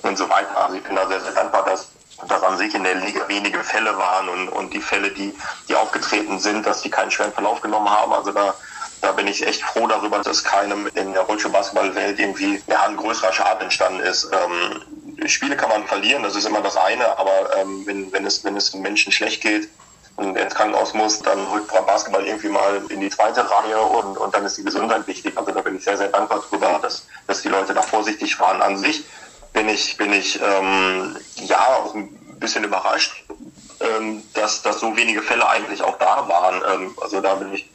und 0.02 0.18
so 0.18 0.28
weiter. 0.28 0.56
Also 0.56 0.76
ich 0.76 0.82
bin 0.82 0.96
da 0.96 1.06
sehr, 1.08 1.20
sehr 1.20 1.32
dankbar, 1.32 1.64
dass, 1.64 1.88
dass 2.28 2.42
an 2.42 2.56
sich 2.58 2.74
in 2.74 2.84
der 2.84 2.96
Liga 2.96 3.28
wenige 3.28 3.62
Fälle 3.64 3.96
waren 3.96 4.28
und, 4.28 4.48
und 4.48 4.72
die 4.72 4.80
Fälle, 4.80 5.10
die, 5.10 5.34
die 5.68 5.74
aufgetreten 5.74 6.38
sind, 6.38 6.66
dass 6.66 6.82
die 6.82 6.90
keinen 6.90 7.10
schweren 7.10 7.32
Verlauf 7.32 7.60
genommen 7.60 7.88
haben. 7.88 8.12
Also 8.12 8.32
da, 8.32 8.54
da 9.00 9.12
bin 9.12 9.26
ich 9.26 9.46
echt 9.46 9.62
froh 9.62 9.86
darüber, 9.86 10.18
dass 10.18 10.44
keinem 10.44 10.88
in 10.94 11.12
der 11.12 11.22
Rollstuhl-Basketball-Welt 11.22 12.18
irgendwie 12.18 12.62
ja, 12.66 12.84
ein 12.86 12.96
größerer 12.96 13.32
Schaden 13.32 13.62
entstanden 13.62 14.00
ist. 14.00 14.30
Ähm, 14.32 15.28
Spiele 15.28 15.56
kann 15.56 15.68
man 15.70 15.86
verlieren, 15.86 16.22
das 16.22 16.36
ist 16.36 16.46
immer 16.46 16.62
das 16.62 16.76
eine, 16.76 17.18
aber 17.18 17.56
ähm, 17.56 17.86
wenn, 17.86 18.12
wenn, 18.12 18.26
es, 18.26 18.44
wenn 18.44 18.56
es 18.56 18.74
Menschen 18.74 19.12
schlecht 19.12 19.42
geht, 19.42 19.68
und 20.20 20.36
ins 20.36 20.54
Krankenhaus 20.54 20.92
muss, 20.92 21.20
dann 21.20 21.46
rückt 21.46 21.72
Basketball 21.86 22.26
irgendwie 22.26 22.50
mal 22.50 22.82
in 22.90 23.00
die 23.00 23.08
zweite 23.08 23.48
Reihe 23.50 23.80
und, 23.80 24.18
und 24.18 24.34
dann 24.34 24.44
ist 24.44 24.58
die 24.58 24.64
Gesundheit 24.64 25.06
wichtig. 25.06 25.36
Also 25.36 25.50
da 25.50 25.62
bin 25.62 25.76
ich 25.76 25.84
sehr, 25.84 25.96
sehr 25.96 26.08
dankbar 26.08 26.44
drüber, 26.48 26.78
dass, 26.82 27.06
dass 27.26 27.40
die 27.40 27.48
Leute 27.48 27.72
da 27.72 27.80
vorsichtig 27.80 28.38
waren. 28.38 28.60
An 28.60 28.76
sich 28.76 29.04
bin 29.61 29.69
ich, 29.69 29.97
bin 29.99 30.12
ich 30.14 30.40
ähm, 30.40 31.17
ja 31.37 31.59
auch 31.59 31.95
ein 31.95 32.09
bisschen 32.38 32.64
überrascht, 32.64 33.25
ähm, 33.81 34.23
dass, 34.33 34.62
dass 34.62 34.81
so 34.81 34.97
wenige 34.97 35.21
Fälle 35.21 35.47
eigentlich 35.47 35.83
auch 35.83 35.99
da 35.99 36.26
waren. 36.26 36.62
Ähm, 36.73 36.97
also 37.02 37.21
da 37.21 37.35
bin 37.35 37.52
ich 37.52 37.69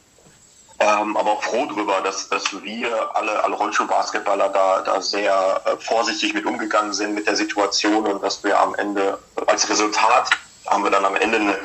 ähm, 0.80 1.16
aber 1.16 1.30
auch 1.30 1.42
froh 1.44 1.64
drüber, 1.66 2.00
dass, 2.02 2.28
dass 2.28 2.44
wir 2.62 3.16
alle, 3.16 3.42
alle 3.44 3.54
Rollschuhbasketballer 3.54 4.48
da, 4.48 4.82
da 4.82 5.00
sehr 5.00 5.60
äh, 5.64 5.76
vorsichtig 5.78 6.34
mit 6.34 6.44
umgegangen 6.44 6.92
sind 6.92 7.14
mit 7.14 7.28
der 7.28 7.36
Situation 7.36 8.04
und 8.04 8.22
dass 8.22 8.42
wir 8.42 8.58
am 8.58 8.74
Ende 8.74 9.18
als 9.46 9.70
Resultat 9.70 10.30
haben 10.66 10.82
wir 10.82 10.90
dann 10.90 11.04
am 11.04 11.14
Ende 11.14 11.38
eine, 11.38 11.58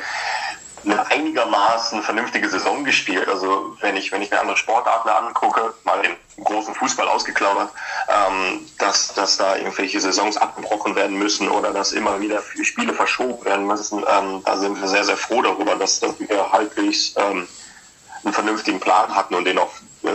eine 0.84 1.06
einigermaßen 1.06 2.02
vernünftige 2.02 2.48
Saison 2.48 2.84
gespielt. 2.84 3.28
Also 3.28 3.76
wenn 3.80 3.96
ich, 3.96 4.10
wenn 4.12 4.22
ich 4.22 4.30
mir 4.30 4.40
andere 4.40 4.56
Sportarten 4.56 5.08
angucke, 5.08 5.74
mal 5.84 6.02
den 6.02 6.16
großen 6.44 6.74
Fußball 6.74 7.08
ausgeklammert, 7.08 7.70
ähm, 8.08 8.66
dass, 8.78 9.14
dass 9.14 9.36
da 9.36 9.56
irgendwelche 9.56 10.00
Saisons 10.00 10.36
abgebrochen 10.36 10.96
werden 10.96 11.18
müssen 11.18 11.48
oder 11.48 11.72
dass 11.72 11.92
immer 11.92 12.20
wieder 12.20 12.42
Spiele 12.62 12.92
verschoben 12.92 13.44
werden 13.44 13.66
müssen, 13.66 14.04
ähm, 14.08 14.42
da 14.44 14.56
sind 14.56 14.80
wir 14.80 14.88
sehr, 14.88 15.04
sehr 15.04 15.16
froh 15.16 15.42
darüber, 15.42 15.76
dass, 15.76 16.00
dass 16.00 16.18
wir 16.18 16.52
halbwegs 16.52 17.14
ähm, 17.16 17.46
einen 18.24 18.34
vernünftigen 18.34 18.80
Plan 18.80 19.14
hatten 19.14 19.34
und 19.34 19.44
den 19.44 19.58
auch 19.58 19.70
äh, 20.02 20.10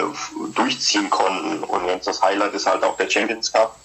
durchziehen 0.53 1.09
konnten. 1.09 1.63
Und 1.63 1.85
jetzt 1.85 2.07
das 2.07 2.21
Highlight 2.21 2.53
ist 2.53 2.65
halt 2.65 2.83
auch 2.83 2.97
der 2.97 3.09
Champions 3.09 3.51
Cup 3.51 3.75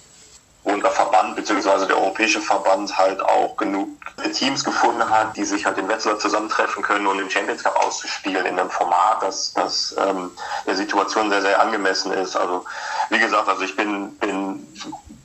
wo 0.64 0.76
der 0.76 0.90
Verband 0.90 1.34
bzw. 1.36 1.86
der 1.86 1.98
europäische 1.98 2.40
Verband 2.40 2.96
halt 2.96 3.20
auch 3.20 3.56
genug 3.56 3.88
Teams 4.32 4.62
gefunden 4.62 5.08
hat, 5.08 5.36
die 5.36 5.44
sich 5.44 5.66
halt 5.66 5.78
im 5.78 5.88
Wetzlar 5.88 6.18
zusammentreffen 6.18 6.82
können 6.82 7.06
und 7.06 7.18
den 7.18 7.30
Champions 7.30 7.62
Cup 7.64 7.76
auszuspielen 7.84 8.46
in 8.46 8.58
einem 8.58 8.70
Format, 8.70 9.22
das, 9.22 9.52
das 9.54 9.94
ähm, 9.98 10.30
der 10.66 10.76
Situation 10.76 11.30
sehr, 11.30 11.42
sehr 11.42 11.60
angemessen 11.60 12.12
ist. 12.12 12.36
Also 12.36 12.64
wie 13.10 13.18
gesagt, 13.18 13.48
also 13.48 13.62
ich 13.62 13.74
bin, 13.74 14.14
bin 14.16 14.66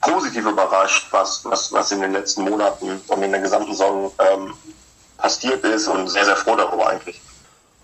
positiv 0.02 0.46
überrascht, 0.46 1.08
was, 1.12 1.46
was, 1.46 1.72
was 1.72 1.92
in 1.92 2.02
den 2.02 2.14
letzten 2.14 2.44
Monaten 2.44 3.02
und 3.08 3.24
in 3.24 3.32
der 3.32 3.42
gesamten 3.42 3.72
Saison 3.72 4.12
ähm, 4.20 4.54
passiert 5.18 5.64
ist 5.64 5.88
und 5.88 6.08
sehr, 6.08 6.26
sehr 6.26 6.36
froh 6.36 6.56
darüber 6.56 6.88
eigentlich. 6.88 7.22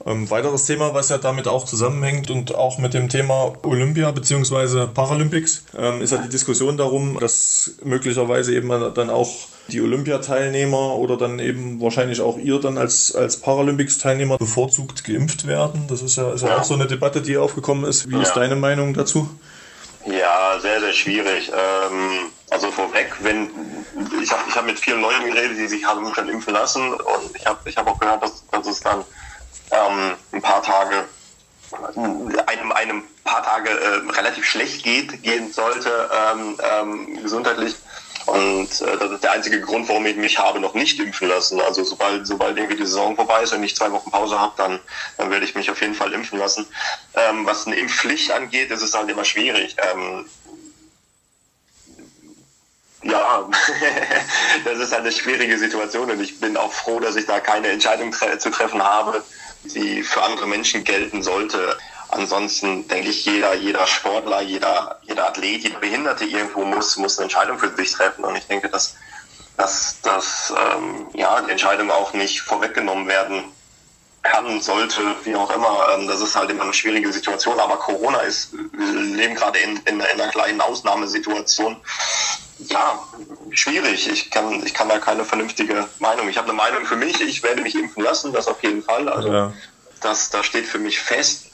Ähm, 0.05 0.29
weiteres 0.29 0.65
Thema, 0.65 0.93
was 0.93 1.09
ja 1.09 1.17
damit 1.17 1.47
auch 1.47 1.63
zusammenhängt 1.63 2.29
und 2.29 2.55
auch 2.55 2.77
mit 2.77 2.93
dem 2.93 3.07
Thema 3.07 3.53
Olympia 3.63 4.11
bzw. 4.11 4.87
Paralympics, 4.87 5.63
ähm, 5.77 6.01
ist 6.01 6.11
ja 6.11 6.17
die 6.17 6.29
Diskussion 6.29 6.75
darum, 6.75 7.17
dass 7.19 7.75
möglicherweise 7.83 8.53
eben 8.53 8.69
dann 8.93 9.09
auch 9.09 9.29
die 9.69 9.81
Olympiateilnehmer 9.81 10.95
oder 10.95 11.15
dann 11.15 11.39
eben 11.39 11.79
wahrscheinlich 11.79 12.19
auch 12.19 12.37
ihr 12.37 12.59
dann 12.59 12.77
als, 12.77 13.15
als 13.15 13.37
Paralympics-Teilnehmer 13.37 14.37
bevorzugt 14.37 15.05
geimpft 15.05 15.47
werden. 15.47 15.85
Das 15.87 16.01
ist 16.01 16.17
ja, 16.17 16.33
ist 16.33 16.41
ja, 16.41 16.57
auch 16.57 16.65
so 16.65 16.73
eine 16.73 16.87
Debatte, 16.87 17.21
die 17.21 17.37
aufgekommen 17.37 17.85
ist. 17.85 18.09
Wie 18.09 18.15
ja. 18.15 18.21
ist 18.21 18.33
deine 18.33 18.57
Meinung 18.57 18.93
dazu? 18.93 19.29
Ja, 20.05 20.59
sehr, 20.59 20.81
sehr 20.81 20.91
schwierig. 20.91 21.49
Ähm, 21.49 22.29
also 22.49 22.71
vorweg, 22.71 23.15
wenn 23.21 23.49
ich 24.21 24.31
habe 24.31 24.41
ich 24.49 24.55
hab 24.55 24.65
mit 24.65 24.79
vielen 24.79 25.01
Leuten 25.01 25.25
geredet, 25.25 25.57
die 25.57 25.67
sich 25.67 25.85
haben 25.85 26.13
schon 26.13 26.27
impfen 26.27 26.53
lassen 26.53 26.93
und 26.93 27.35
ich 27.35 27.45
habe 27.45 27.57
ich 27.69 27.77
hab 27.77 27.87
auch 27.87 27.99
gehört, 27.99 28.21
dass, 28.21 28.43
dass 28.51 28.67
es 28.67 28.81
dann 28.81 29.05
ähm, 29.73 30.15
ein 30.31 30.41
paar 30.41 30.61
Tage 30.63 31.05
einem 32.45 32.71
einem 32.71 33.03
paar 33.23 33.43
Tage 33.43 33.69
äh, 33.69 34.11
relativ 34.11 34.45
schlecht 34.45 34.83
geht, 34.83 35.23
gehen 35.23 35.51
sollte, 35.51 36.09
ähm, 36.13 36.57
ähm, 36.61 37.23
gesundheitlich. 37.23 37.75
Und 38.25 38.69
äh, 38.81 38.97
das 38.97 39.11
ist 39.11 39.23
der 39.23 39.31
einzige 39.31 39.59
Grund, 39.59 39.89
warum 39.89 40.05
ich 40.05 40.15
mich 40.15 40.39
habe 40.39 40.59
noch 40.59 40.73
nicht 40.73 40.99
impfen 40.99 41.27
lassen. 41.27 41.59
Also 41.61 41.83
sobald, 41.83 42.25
sobald 42.25 42.57
irgendwie 42.57 42.77
die 42.77 42.85
Saison 42.85 43.15
vorbei 43.15 43.43
ist 43.43 43.53
und 43.53 43.63
ich 43.63 43.75
zwei 43.75 43.91
Wochen 43.91 44.11
Pause 44.11 44.39
habe, 44.39 44.53
dann, 44.57 44.79
dann 45.17 45.29
werde 45.29 45.45
ich 45.45 45.55
mich 45.55 45.69
auf 45.69 45.81
jeden 45.81 45.95
Fall 45.95 46.13
impfen 46.13 46.39
lassen. 46.39 46.65
Ähm, 47.15 47.45
was 47.45 47.67
eine 47.67 47.75
Impfpflicht 47.75 48.31
angeht, 48.31 48.71
ist 48.71 48.81
es 48.81 48.93
halt 48.93 49.09
immer 49.09 49.25
schwierig. 49.25 49.75
Ähm, 49.91 50.25
ja, 53.03 53.49
das 54.63 54.79
ist 54.79 54.93
halt 54.93 55.01
eine 55.01 55.11
schwierige 55.11 55.57
Situation 55.57 56.09
und 56.09 56.21
ich 56.21 56.39
bin 56.39 56.55
auch 56.55 56.71
froh, 56.71 57.01
dass 57.01 57.17
ich 57.17 57.25
da 57.25 57.41
keine 57.41 57.67
Entscheidung 57.67 58.11
tre 58.11 58.37
zu 58.37 58.49
treffen 58.49 58.81
habe, 58.81 59.21
die 59.65 60.03
für 60.03 60.21
andere 60.23 60.47
Menschen 60.47 60.83
gelten 60.83 61.23
sollte. 61.23 61.77
Ansonsten 62.09 62.87
denke 62.87 63.09
ich, 63.09 63.25
jeder, 63.25 63.55
jeder 63.55 63.87
Sportler, 63.87 64.41
jeder, 64.41 64.99
jeder 65.03 65.29
Athlet, 65.29 65.63
jeder 65.63 65.79
Behinderte 65.79 66.25
irgendwo 66.25 66.63
muss, 66.63 66.97
muss 66.97 67.17
eine 67.17 67.23
Entscheidung 67.23 67.57
für 67.57 67.75
sich 67.75 67.91
treffen. 67.91 68.23
Und 68.23 68.35
ich 68.35 68.45
denke, 68.45 68.69
dass, 68.69 68.95
dass, 69.57 69.99
dass 70.01 70.53
ähm, 70.55 71.07
ja, 71.13 71.41
die 71.41 71.51
Entscheidung 71.51 71.89
auch 71.89 72.13
nicht 72.13 72.41
vorweggenommen 72.41 73.07
werden 73.07 73.45
kann, 74.21 74.61
sollte, 74.61 75.01
wie 75.23 75.35
auch 75.35 75.53
immer. 75.53 75.87
Ähm, 75.93 76.07
das 76.07 76.21
ist 76.21 76.35
halt 76.35 76.49
immer 76.49 76.63
eine 76.63 76.73
schwierige 76.73 77.11
Situation. 77.11 77.59
Aber 77.59 77.77
Corona 77.77 78.19
ist, 78.19 78.53
wir 78.53 79.01
leben 79.01 79.35
gerade 79.35 79.59
in, 79.59 79.77
in, 79.77 79.99
in 79.99 80.01
einer 80.01 80.29
kleinen 80.29 80.61
Ausnahmesituation. 80.61 81.77
Ja, 82.59 82.99
schwierig. 83.51 84.09
Ich 84.09 84.29
kann, 84.29 84.65
ich 84.65 84.73
kann 84.73 84.89
da 84.89 84.99
keine 84.99 85.25
vernünftige 85.25 85.87
Meinung. 85.99 86.29
Ich 86.29 86.37
habe 86.37 86.49
eine 86.49 86.57
Meinung 86.57 86.85
für 86.85 86.95
mich. 86.95 87.19
Ich 87.21 87.43
werde 87.43 87.61
mich 87.61 87.75
impfen 87.75 88.03
lassen, 88.03 88.31
das 88.31 88.47
auf 88.47 88.61
jeden 88.63 88.83
Fall. 88.83 89.09
Also 89.09 89.31
ja. 89.31 89.53
das, 90.01 90.29
das 90.29 90.45
steht 90.45 90.65
für 90.65 90.79
mich 90.79 90.99
fest. 90.99 91.47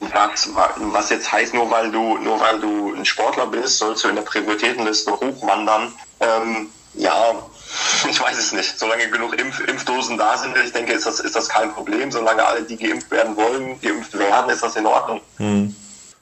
Was, 0.00 0.48
was 0.76 1.10
jetzt 1.10 1.32
heißt, 1.32 1.54
nur 1.54 1.70
weil 1.70 1.90
du, 1.90 2.18
nur 2.18 2.38
weil 2.38 2.60
du 2.60 2.94
ein 2.94 3.04
Sportler 3.04 3.46
bist, 3.46 3.78
sollst 3.78 4.04
du 4.04 4.08
in 4.08 4.14
der 4.14 4.22
Prioritätenliste 4.22 5.12
hochwandern. 5.12 5.92
Ähm, 6.20 6.68
ja, 6.94 7.34
ich 8.10 8.20
weiß 8.20 8.38
es 8.38 8.52
nicht. 8.52 8.78
Solange 8.78 9.08
genug 9.10 9.38
Impf 9.38 9.60
Impfdosen 9.60 10.16
da 10.16 10.36
sind, 10.38 10.56
ich 10.64 10.72
denke, 10.72 10.92
ist 10.92 11.06
das, 11.06 11.20
ist 11.20 11.34
das 11.34 11.48
kein 11.48 11.72
Problem. 11.72 12.12
Solange 12.12 12.44
alle, 12.44 12.62
die 12.62 12.76
geimpft 12.76 13.10
werden 13.10 13.36
wollen, 13.36 13.80
geimpft 13.80 14.16
werden, 14.16 14.50
ist 14.50 14.62
das 14.62 14.76
in 14.76 14.86
Ordnung. 14.86 15.20
Hm. 15.38 15.74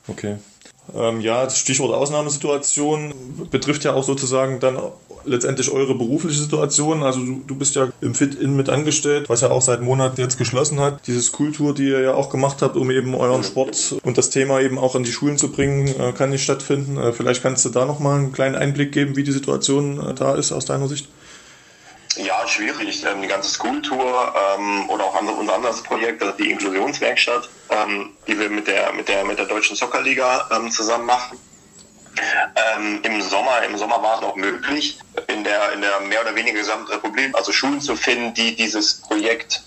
Okay. 0.09 0.37
Ähm, 0.95 1.21
ja, 1.21 1.45
das 1.45 1.59
Stichwort 1.59 1.93
Ausnahmesituation 1.93 3.13
betrifft 3.51 3.85
ja 3.85 3.95
auch 3.95 4.05
sozusagen 4.05 4.61
dann 4.61 4.79
letztendlich 5.25 5.71
eure 5.71 5.95
berufliche 5.95 6.39
Situation. 6.39 7.03
Also 7.03 7.21
du, 7.25 7.43
du 7.47 7.55
bist 7.57 7.75
ja 7.75 7.89
im 8.01 8.15
Fit-In 8.15 8.55
mit 8.55 8.69
angestellt, 8.69 9.29
was 9.29 9.41
ja 9.41 9.51
auch 9.51 9.63
seit 9.63 9.83
Monaten 9.83 10.21
jetzt 10.21 10.39
geschlossen 10.39 10.81
hat. 10.81 11.07
Diese 11.07 11.23
Schooltour, 11.23 11.75
die 11.75 11.89
ihr 11.89 12.01
ja 12.01 12.15
auch 12.15 12.31
gemacht 12.31 12.63
habt, 12.63 12.77
um 12.77 12.91
eben 12.91 13.15
euren 13.15 13.43
Sport 13.43 13.97
und 14.05 14.17
das 14.17 14.31
Thema 14.31 14.61
eben 14.61 14.79
auch 14.79 14.95
an 14.95 15.03
die 15.03 15.13
Schulen 15.13 15.39
zu 15.39 15.51
bringen, 15.51 15.89
äh, 15.89 16.13
kann 16.13 16.31
nicht 16.31 16.45
stattfinden. 16.45 16.97
Äh, 16.97 17.13
vielleicht 17.13 17.43
kannst 17.43 17.65
du 17.65 17.71
da 17.71 17.85
nochmal 17.85 18.19
einen 18.19 18.33
kleinen 18.33 18.55
Einblick 18.55 18.93
geben, 18.93 19.17
wie 19.17 19.25
die 19.25 19.33
Situation 19.33 19.99
äh, 19.99 20.15
da 20.15 20.35
ist 20.35 20.53
aus 20.53 20.65
deiner 20.65 20.89
Sicht. 20.89 21.09
Ja, 22.17 22.47
schwierig. 22.47 23.05
Ähm, 23.05 23.23
die 23.23 23.29
ganze 23.29 23.51
Schooltour 23.51 24.35
ähm, 24.55 24.89
oder 24.89 25.05
auch 25.05 25.21
unser 25.21 25.55
anderes 25.55 25.83
Projekt, 25.83 26.23
also 26.23 26.37
die 26.37 26.51
Inklusionswerkstatt, 26.51 27.49
ähm, 27.71 28.11
die 28.27 28.39
wir 28.39 28.49
mit 28.49 28.67
der, 28.67 28.93
mit 28.93 29.09
der, 29.09 29.25
mit 29.25 29.39
der 29.39 29.47
Deutschen 29.47 29.77
Soccerliga 29.77 30.49
ähm, 30.53 30.71
zusammen 30.71 31.07
machen. 31.07 31.39
Ähm, 32.77 33.01
Im 33.03 33.21
Sommer, 33.21 33.63
im 33.63 33.77
Sommer 33.77 34.03
war 34.03 34.17
es 34.17 34.21
noch 34.23 34.37
möglich, 34.37 34.99
in 35.27 35.45
der, 35.45 35.73
in 35.73 35.83
der 35.83 36.01
mehr 36.01 36.23
oder 36.23 36.35
weniger 36.35 36.59
gesamten 36.59 36.91
Republik, 36.91 37.35
also 37.37 37.53
Schulen 37.53 37.81
zu 37.83 37.95
finden, 37.95 38.33
die 38.33 38.57
dieses 38.57 39.03
Projekt 39.03 39.63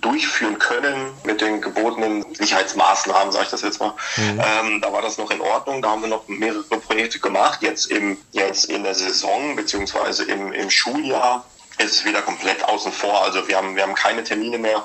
durchführen 0.00 0.58
können 0.58 1.12
mit 1.24 1.40
den 1.40 1.60
gebotenen 1.60 2.24
Sicherheitsmaßnahmen, 2.34 3.32
sage 3.32 3.46
ich 3.46 3.50
das 3.50 3.62
jetzt 3.62 3.80
mal. 3.80 3.94
Mhm. 4.16 4.40
Ähm, 4.40 4.80
da 4.80 4.92
war 4.92 5.02
das 5.02 5.18
noch 5.18 5.30
in 5.30 5.40
Ordnung. 5.40 5.82
Da 5.82 5.90
haben 5.90 6.02
wir 6.02 6.08
noch 6.08 6.26
mehrere 6.28 6.62
Projekte 6.62 7.18
gemacht. 7.18 7.62
Jetzt 7.62 7.86
im 7.86 8.18
jetzt 8.32 8.66
in 8.66 8.84
der 8.84 8.94
Saison 8.94 9.56
beziehungsweise 9.56 10.24
im, 10.24 10.52
im 10.52 10.70
Schuljahr 10.70 11.44
ist 11.78 12.04
wieder 12.04 12.22
komplett 12.22 12.64
außen 12.64 12.92
vor. 12.92 13.22
Also 13.22 13.46
wir 13.48 13.56
haben, 13.56 13.76
wir 13.76 13.82
haben 13.82 13.94
keine 13.94 14.24
Termine 14.24 14.58
mehr. 14.58 14.84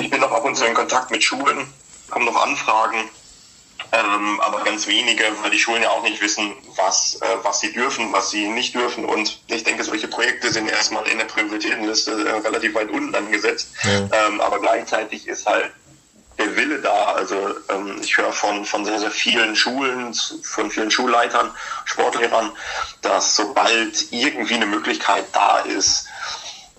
Ich 0.00 0.10
bin 0.10 0.20
noch 0.20 0.32
ab 0.32 0.44
und 0.44 0.56
zu 0.56 0.64
in 0.64 0.74
Kontakt 0.74 1.10
mit 1.10 1.22
Schulen, 1.22 1.72
haben 2.10 2.24
noch 2.24 2.36
Anfragen, 2.36 3.08
ähm, 3.92 4.40
aber 4.40 4.62
ganz 4.64 4.86
wenige, 4.86 5.24
weil 5.42 5.50
die 5.50 5.58
Schulen 5.58 5.82
ja 5.82 5.90
auch 5.90 6.02
nicht 6.02 6.20
wissen, 6.20 6.52
was, 6.76 7.18
äh, 7.22 7.26
was 7.42 7.60
sie 7.60 7.72
dürfen, 7.72 8.12
was 8.12 8.30
sie 8.30 8.48
nicht 8.48 8.74
dürfen. 8.74 9.04
Und 9.04 9.40
ich 9.46 9.64
denke, 9.64 9.84
solche 9.84 10.08
Projekte 10.08 10.52
sind 10.52 10.68
erstmal 10.68 11.06
in 11.08 11.18
der 11.18 11.26
Prioritätenliste 11.26 12.10
äh, 12.10 12.32
relativ 12.40 12.74
weit 12.74 12.90
unten 12.90 13.14
angesetzt. 13.14 13.68
Ja. 13.84 14.26
Ähm, 14.26 14.40
aber 14.40 14.60
gleichzeitig 14.60 15.26
ist 15.28 15.46
halt 15.46 15.70
der 16.38 16.56
Wille 16.56 16.80
da. 16.80 17.12
Also 17.12 17.54
ähm, 17.68 18.00
ich 18.02 18.16
höre 18.16 18.32
von, 18.32 18.64
von 18.64 18.84
sehr, 18.84 18.98
sehr 18.98 19.10
vielen 19.10 19.56
Schulen, 19.56 20.14
von 20.42 20.70
vielen 20.70 20.90
Schulleitern, 20.90 21.54
Sportlehrern, 21.84 22.50
dass 23.02 23.36
sobald 23.36 24.12
irgendwie 24.12 24.54
eine 24.54 24.66
Möglichkeit 24.66 25.24
da 25.32 25.60
ist, 25.60 26.06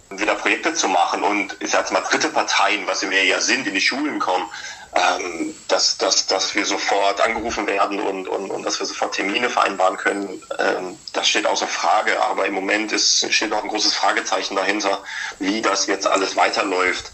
wieder 0.10 0.36
Projekte 0.36 0.74
zu 0.74 0.88
machen 0.88 1.22
und 1.24 1.58
ich 1.60 1.72
sage 1.72 1.92
mal 1.92 2.02
dritte 2.02 2.30
Parteien, 2.30 2.88
was 2.88 3.08
wir 3.08 3.24
ja 3.26 3.42
sind, 3.42 3.68
in 3.68 3.74
die 3.74 3.82
Schulen 3.82 4.20
kommen, 4.20 4.46
ähm, 4.94 5.54
dass, 5.68 5.98
dass, 5.98 6.28
dass 6.28 6.56
wir 6.56 6.66
sofort 6.66 7.20
angerufen 7.20 7.68
werden 7.68 8.00
und, 8.00 8.28
und, 8.28 8.50
und 8.50 8.64
dass 8.64 8.80
wir 8.80 8.86
sofort 8.86 9.16
Termine 9.16 9.50
vereinbaren 9.50 9.98
können, 9.98 10.42
ähm, 10.60 10.98
das 11.14 11.28
steht 11.28 11.46
außer 11.46 11.68
Frage. 11.68 12.22
Aber 12.24 12.46
im 12.46 12.54
Moment 12.54 12.94
ist, 12.94 13.32
steht 13.34 13.50
noch 13.50 13.62
ein 13.62 13.70
großes 13.70 13.94
Fragezeichen 13.94 14.56
dahinter, 14.56 15.04
wie 15.40 15.62
das 15.62 15.88
jetzt 15.88 16.08
alles 16.08 16.36
weiterläuft. 16.38 17.12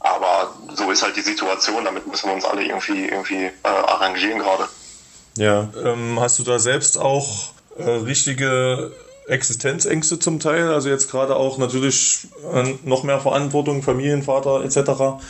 Aber 0.00 0.54
so 0.74 0.90
ist 0.90 1.02
halt 1.02 1.16
die 1.16 1.22
Situation, 1.22 1.84
damit 1.84 2.06
müssen 2.06 2.28
wir 2.28 2.34
uns 2.34 2.44
alle 2.44 2.64
irgendwie, 2.64 3.06
irgendwie 3.06 3.44
äh, 3.44 3.52
arrangieren 3.62 4.38
gerade. 4.38 4.68
Ja, 5.36 5.68
ähm, 5.84 6.18
hast 6.20 6.38
du 6.38 6.42
da 6.42 6.58
selbst 6.58 6.98
auch 6.98 7.50
äh, 7.76 7.88
richtige 7.88 8.92
Existenzängste 9.26 10.18
zum 10.18 10.40
Teil? 10.40 10.72
Also 10.72 10.88
jetzt 10.88 11.10
gerade 11.10 11.36
auch 11.36 11.58
natürlich 11.58 12.28
äh, 12.52 12.74
noch 12.84 13.02
mehr 13.02 13.20
Verantwortung, 13.20 13.82
Familienvater 13.82 14.64
etc. 14.64 15.22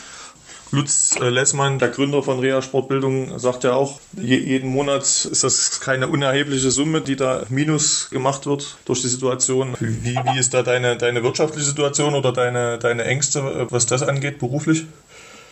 Lutz 0.71 1.15
äh, 1.19 1.29
Lessmann, 1.29 1.79
der 1.79 1.89
Gründer 1.89 2.21
von 2.21 2.39
Rea 2.39 2.61
Sportbildung, 2.61 3.39
sagt 3.39 3.63
ja 3.63 3.73
auch, 3.73 3.99
jeden 4.13 4.69
Monat 4.69 5.01
ist 5.01 5.43
das 5.43 5.79
keine 5.79 6.07
unerhebliche 6.07 6.69
Summe, 6.69 7.01
die 7.01 7.15
da 7.15 7.43
minus 7.49 8.09
gemacht 8.11 8.45
wird 8.45 8.77
durch 8.85 9.01
die 9.01 9.07
Situation. 9.07 9.75
Wie, 9.79 10.15
wie 10.15 10.39
ist 10.39 10.53
da 10.53 10.61
deine, 10.61 10.95
deine 10.97 11.23
wirtschaftliche 11.23 11.65
Situation 11.65 12.13
oder 12.13 12.31
deine, 12.31 12.77
deine 12.77 13.05
Ängste, 13.05 13.67
was 13.71 13.87
das 13.87 14.03
angeht, 14.03 14.37
beruflich? 14.37 14.85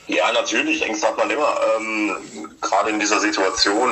Ja, 0.07 0.31
natürlich, 0.31 0.83
Ängste 0.83 1.07
hat 1.07 1.17
man 1.17 1.29
immer. 1.29 1.57
Ähm, 1.77 2.15
gerade 2.61 2.91
in 2.91 2.99
dieser 2.99 3.19
Situation. 3.19 3.89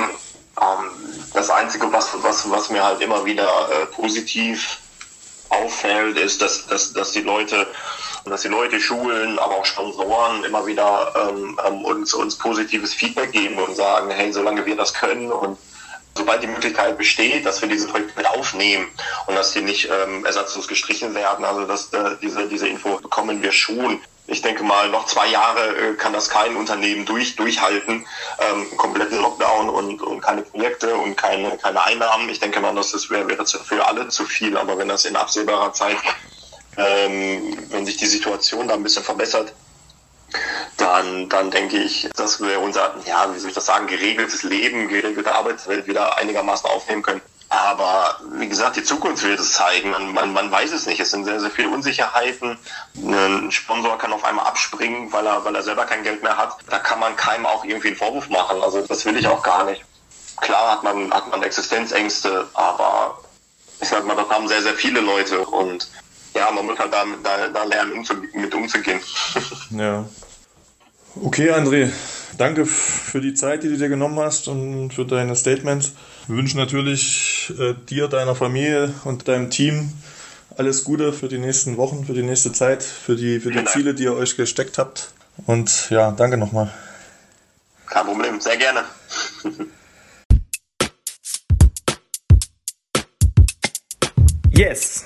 Ähm, 0.61 0.89
das 1.33 1.49
Einzige, 1.49 1.91
was, 1.91 2.09
was, 2.21 2.49
was 2.49 2.69
mir 2.69 2.83
halt 2.83 3.01
immer 3.01 3.25
wieder 3.25 3.43
äh, 3.43 3.85
positiv 3.88 4.77
auffällt, 5.49 6.17
ist, 6.17 6.41
dass, 6.41 6.67
dass, 6.67 6.93
dass 6.93 7.11
die 7.11 7.21
Leute 7.21 7.67
dass 8.25 8.41
die 8.41 8.47
Leute, 8.47 8.79
Schulen, 8.79 9.38
aber 9.39 9.55
auch 9.55 9.65
Sponsoren 9.65 10.43
immer 10.43 10.65
wieder 10.65 11.13
ähm, 11.15 11.59
ähm, 11.65 11.85
uns, 11.85 12.13
uns 12.13 12.35
positives 12.35 12.93
Feedback 12.93 13.31
geben 13.31 13.57
und 13.57 13.75
sagen, 13.75 14.09
hey, 14.09 14.33
solange 14.33 14.65
wir 14.65 14.75
das 14.75 14.93
können 14.93 15.31
und 15.31 15.57
sobald 16.17 16.41
die 16.41 16.47
Möglichkeit 16.47 16.97
besteht, 16.97 17.45
dass 17.45 17.61
wir 17.61 17.69
diese 17.69 17.88
Projekte 17.88 18.13
mit 18.17 18.27
aufnehmen 18.27 18.88
und 19.27 19.35
dass 19.35 19.51
die 19.51 19.61
nicht 19.61 19.89
ähm, 19.89 20.25
ersatzlos 20.25 20.67
gestrichen 20.67 21.13
werden, 21.13 21.45
also 21.45 21.65
dass 21.65 21.93
äh, 21.93 22.15
diese, 22.21 22.47
diese 22.47 22.67
Info 22.67 22.97
bekommen 22.97 23.43
wir 23.43 23.51
schon. 23.51 24.01
Ich 24.27 24.41
denke 24.41 24.63
mal, 24.63 24.89
noch 24.89 25.05
zwei 25.05 25.27
Jahre 25.27 25.75
äh, 25.75 25.93
kann 25.93 26.13
das 26.13 26.29
kein 26.29 26.55
Unternehmen 26.55 27.05
durch, 27.05 27.35
durchhalten. 27.35 28.07
Ähm, 28.39 28.77
kompletten 28.77 29.21
Lockdown 29.21 29.69
und, 29.69 30.01
und 30.01 30.21
keine 30.21 30.41
Projekte 30.41 30.95
und 30.95 31.15
keine, 31.15 31.57
keine 31.57 31.83
Einnahmen. 31.83 32.27
Ich 32.29 32.39
denke 32.39 32.59
mal, 32.59 32.73
das 32.73 33.09
wäre, 33.11 33.27
wäre 33.27 33.45
für 33.45 33.85
alle 33.85 34.07
zu 34.07 34.25
viel. 34.25 34.57
Aber 34.57 34.79
wenn 34.79 34.88
das 34.88 35.05
in 35.05 35.15
absehbarer 35.15 35.73
Zeit 35.73 35.97
ähm, 36.77 37.57
wenn 37.69 37.85
sich 37.85 37.97
die 37.97 38.07
Situation 38.07 38.67
da 38.67 38.73
ein 38.73 38.83
bisschen 38.83 39.03
verbessert, 39.03 39.53
dann, 40.77 41.29
dann 41.29 41.51
denke 41.51 41.77
ich, 41.77 42.09
dass 42.15 42.41
wir 42.41 42.59
unser, 42.59 42.95
ja, 43.05 43.33
wie 43.33 43.39
soll 43.39 43.49
ich 43.49 43.55
das 43.55 43.65
sagen, 43.65 43.88
geregeltes 43.88 44.43
Leben, 44.43 44.88
geregelte 44.88 45.33
Arbeitswelt 45.33 45.88
wieder 45.88 46.17
einigermaßen 46.17 46.69
aufnehmen 46.69 47.01
können. 47.01 47.21
Aber 47.49 48.19
wie 48.33 48.49
gesagt, 48.49 48.75
die 48.75 48.83
Zukunft 48.83 49.23
wird 49.23 49.39
es 49.39 49.53
zeigen. 49.53 49.91
Man, 49.91 50.13
man, 50.13 50.33
man 50.33 50.51
weiß 50.51 50.71
es 50.71 50.88
nicht. 50.88 50.99
Es 50.99 51.11
sind 51.11 51.25
sehr, 51.25 51.39
sehr 51.39 51.51
viele 51.51 51.69
Unsicherheiten. 51.69 52.57
Ein 52.95 53.51
Sponsor 53.51 53.97
kann 53.97 54.11
auf 54.11 54.25
einmal 54.25 54.45
abspringen, 54.47 55.11
weil 55.13 55.25
er, 55.25 55.45
weil 55.45 55.55
er 55.55 55.63
selber 55.63 55.85
kein 55.85 56.03
Geld 56.03 56.23
mehr 56.23 56.35
hat. 56.35 56.57
Da 56.69 56.79
kann 56.79 56.99
man 56.99 57.15
keinem 57.15 57.45
auch 57.45 57.63
irgendwie 57.63 57.89
einen 57.89 57.97
Vorwurf 57.97 58.29
machen. 58.29 58.61
Also 58.61 58.81
das 58.81 59.05
will 59.05 59.15
ich 59.15 59.27
auch 59.27 59.43
gar 59.43 59.63
nicht. 59.63 59.85
Klar 60.41 60.71
hat 60.71 60.83
man, 60.83 61.13
hat 61.13 61.29
man 61.29 61.43
Existenzängste, 61.43 62.47
aber 62.55 63.19
ich 63.79 63.88
sag 63.88 64.05
mal, 64.05 64.15
das 64.15 64.29
haben 64.29 64.47
sehr, 64.47 64.61
sehr 64.61 64.73
viele 64.73 64.99
Leute 64.99 65.45
und 65.45 65.88
ja, 66.36 66.52
man 66.52 66.65
muss 66.65 66.78
halt 66.78 66.93
da, 66.93 67.06
da, 67.24 67.48
da 67.48 67.63
lernen, 67.63 67.93
umzu, 67.93 68.13
mit 68.34 68.54
umzugehen. 68.54 69.00
Ja. 69.71 70.06
Okay, 71.24 71.50
André, 71.52 71.89
danke 72.38 72.65
für 72.65 73.21
die 73.21 73.34
Zeit, 73.34 73.63
die 73.63 73.69
du 73.69 73.78
dir 73.78 73.88
genommen 73.88 74.19
hast 74.19 74.50
und 74.50 74.91
für 74.93 75.06
deine 75.06 75.36
Statements. 75.36 75.93
Wir 76.28 76.36
wünschen 76.36 76.58
natürlich 76.60 77.54
äh, 77.58 77.74
dir, 77.89 78.10
deiner 78.10 78.36
Familie 78.36 78.93
und 79.06 79.28
deinem 79.30 79.50
Team 79.50 79.93
alles 80.58 80.84
Gute 80.84 81.13
für 81.13 81.30
die 81.30 81.38
nächsten 81.38 81.78
Wochen, 81.78 82.06
für 82.06 82.13
die 82.13 82.24
nächste 82.24 82.52
Zeit, 82.52 82.84
für 82.84 83.15
die, 83.15 83.39
für 83.39 83.52
die 83.52 83.63
Ziele, 83.65 83.93
die 83.93 84.04
ihr 84.04 84.13
euch 84.13 84.36
gesteckt 84.36 84.78
habt. 84.78 85.13
Und 85.45 85.89
ja, 85.89 86.12
danke 86.12 86.38
nochmal. 86.38 86.74
Kein 87.88 88.06
Problem, 88.06 88.41
sehr 88.41 88.58
gerne. 88.58 88.84
yes! 94.52 95.06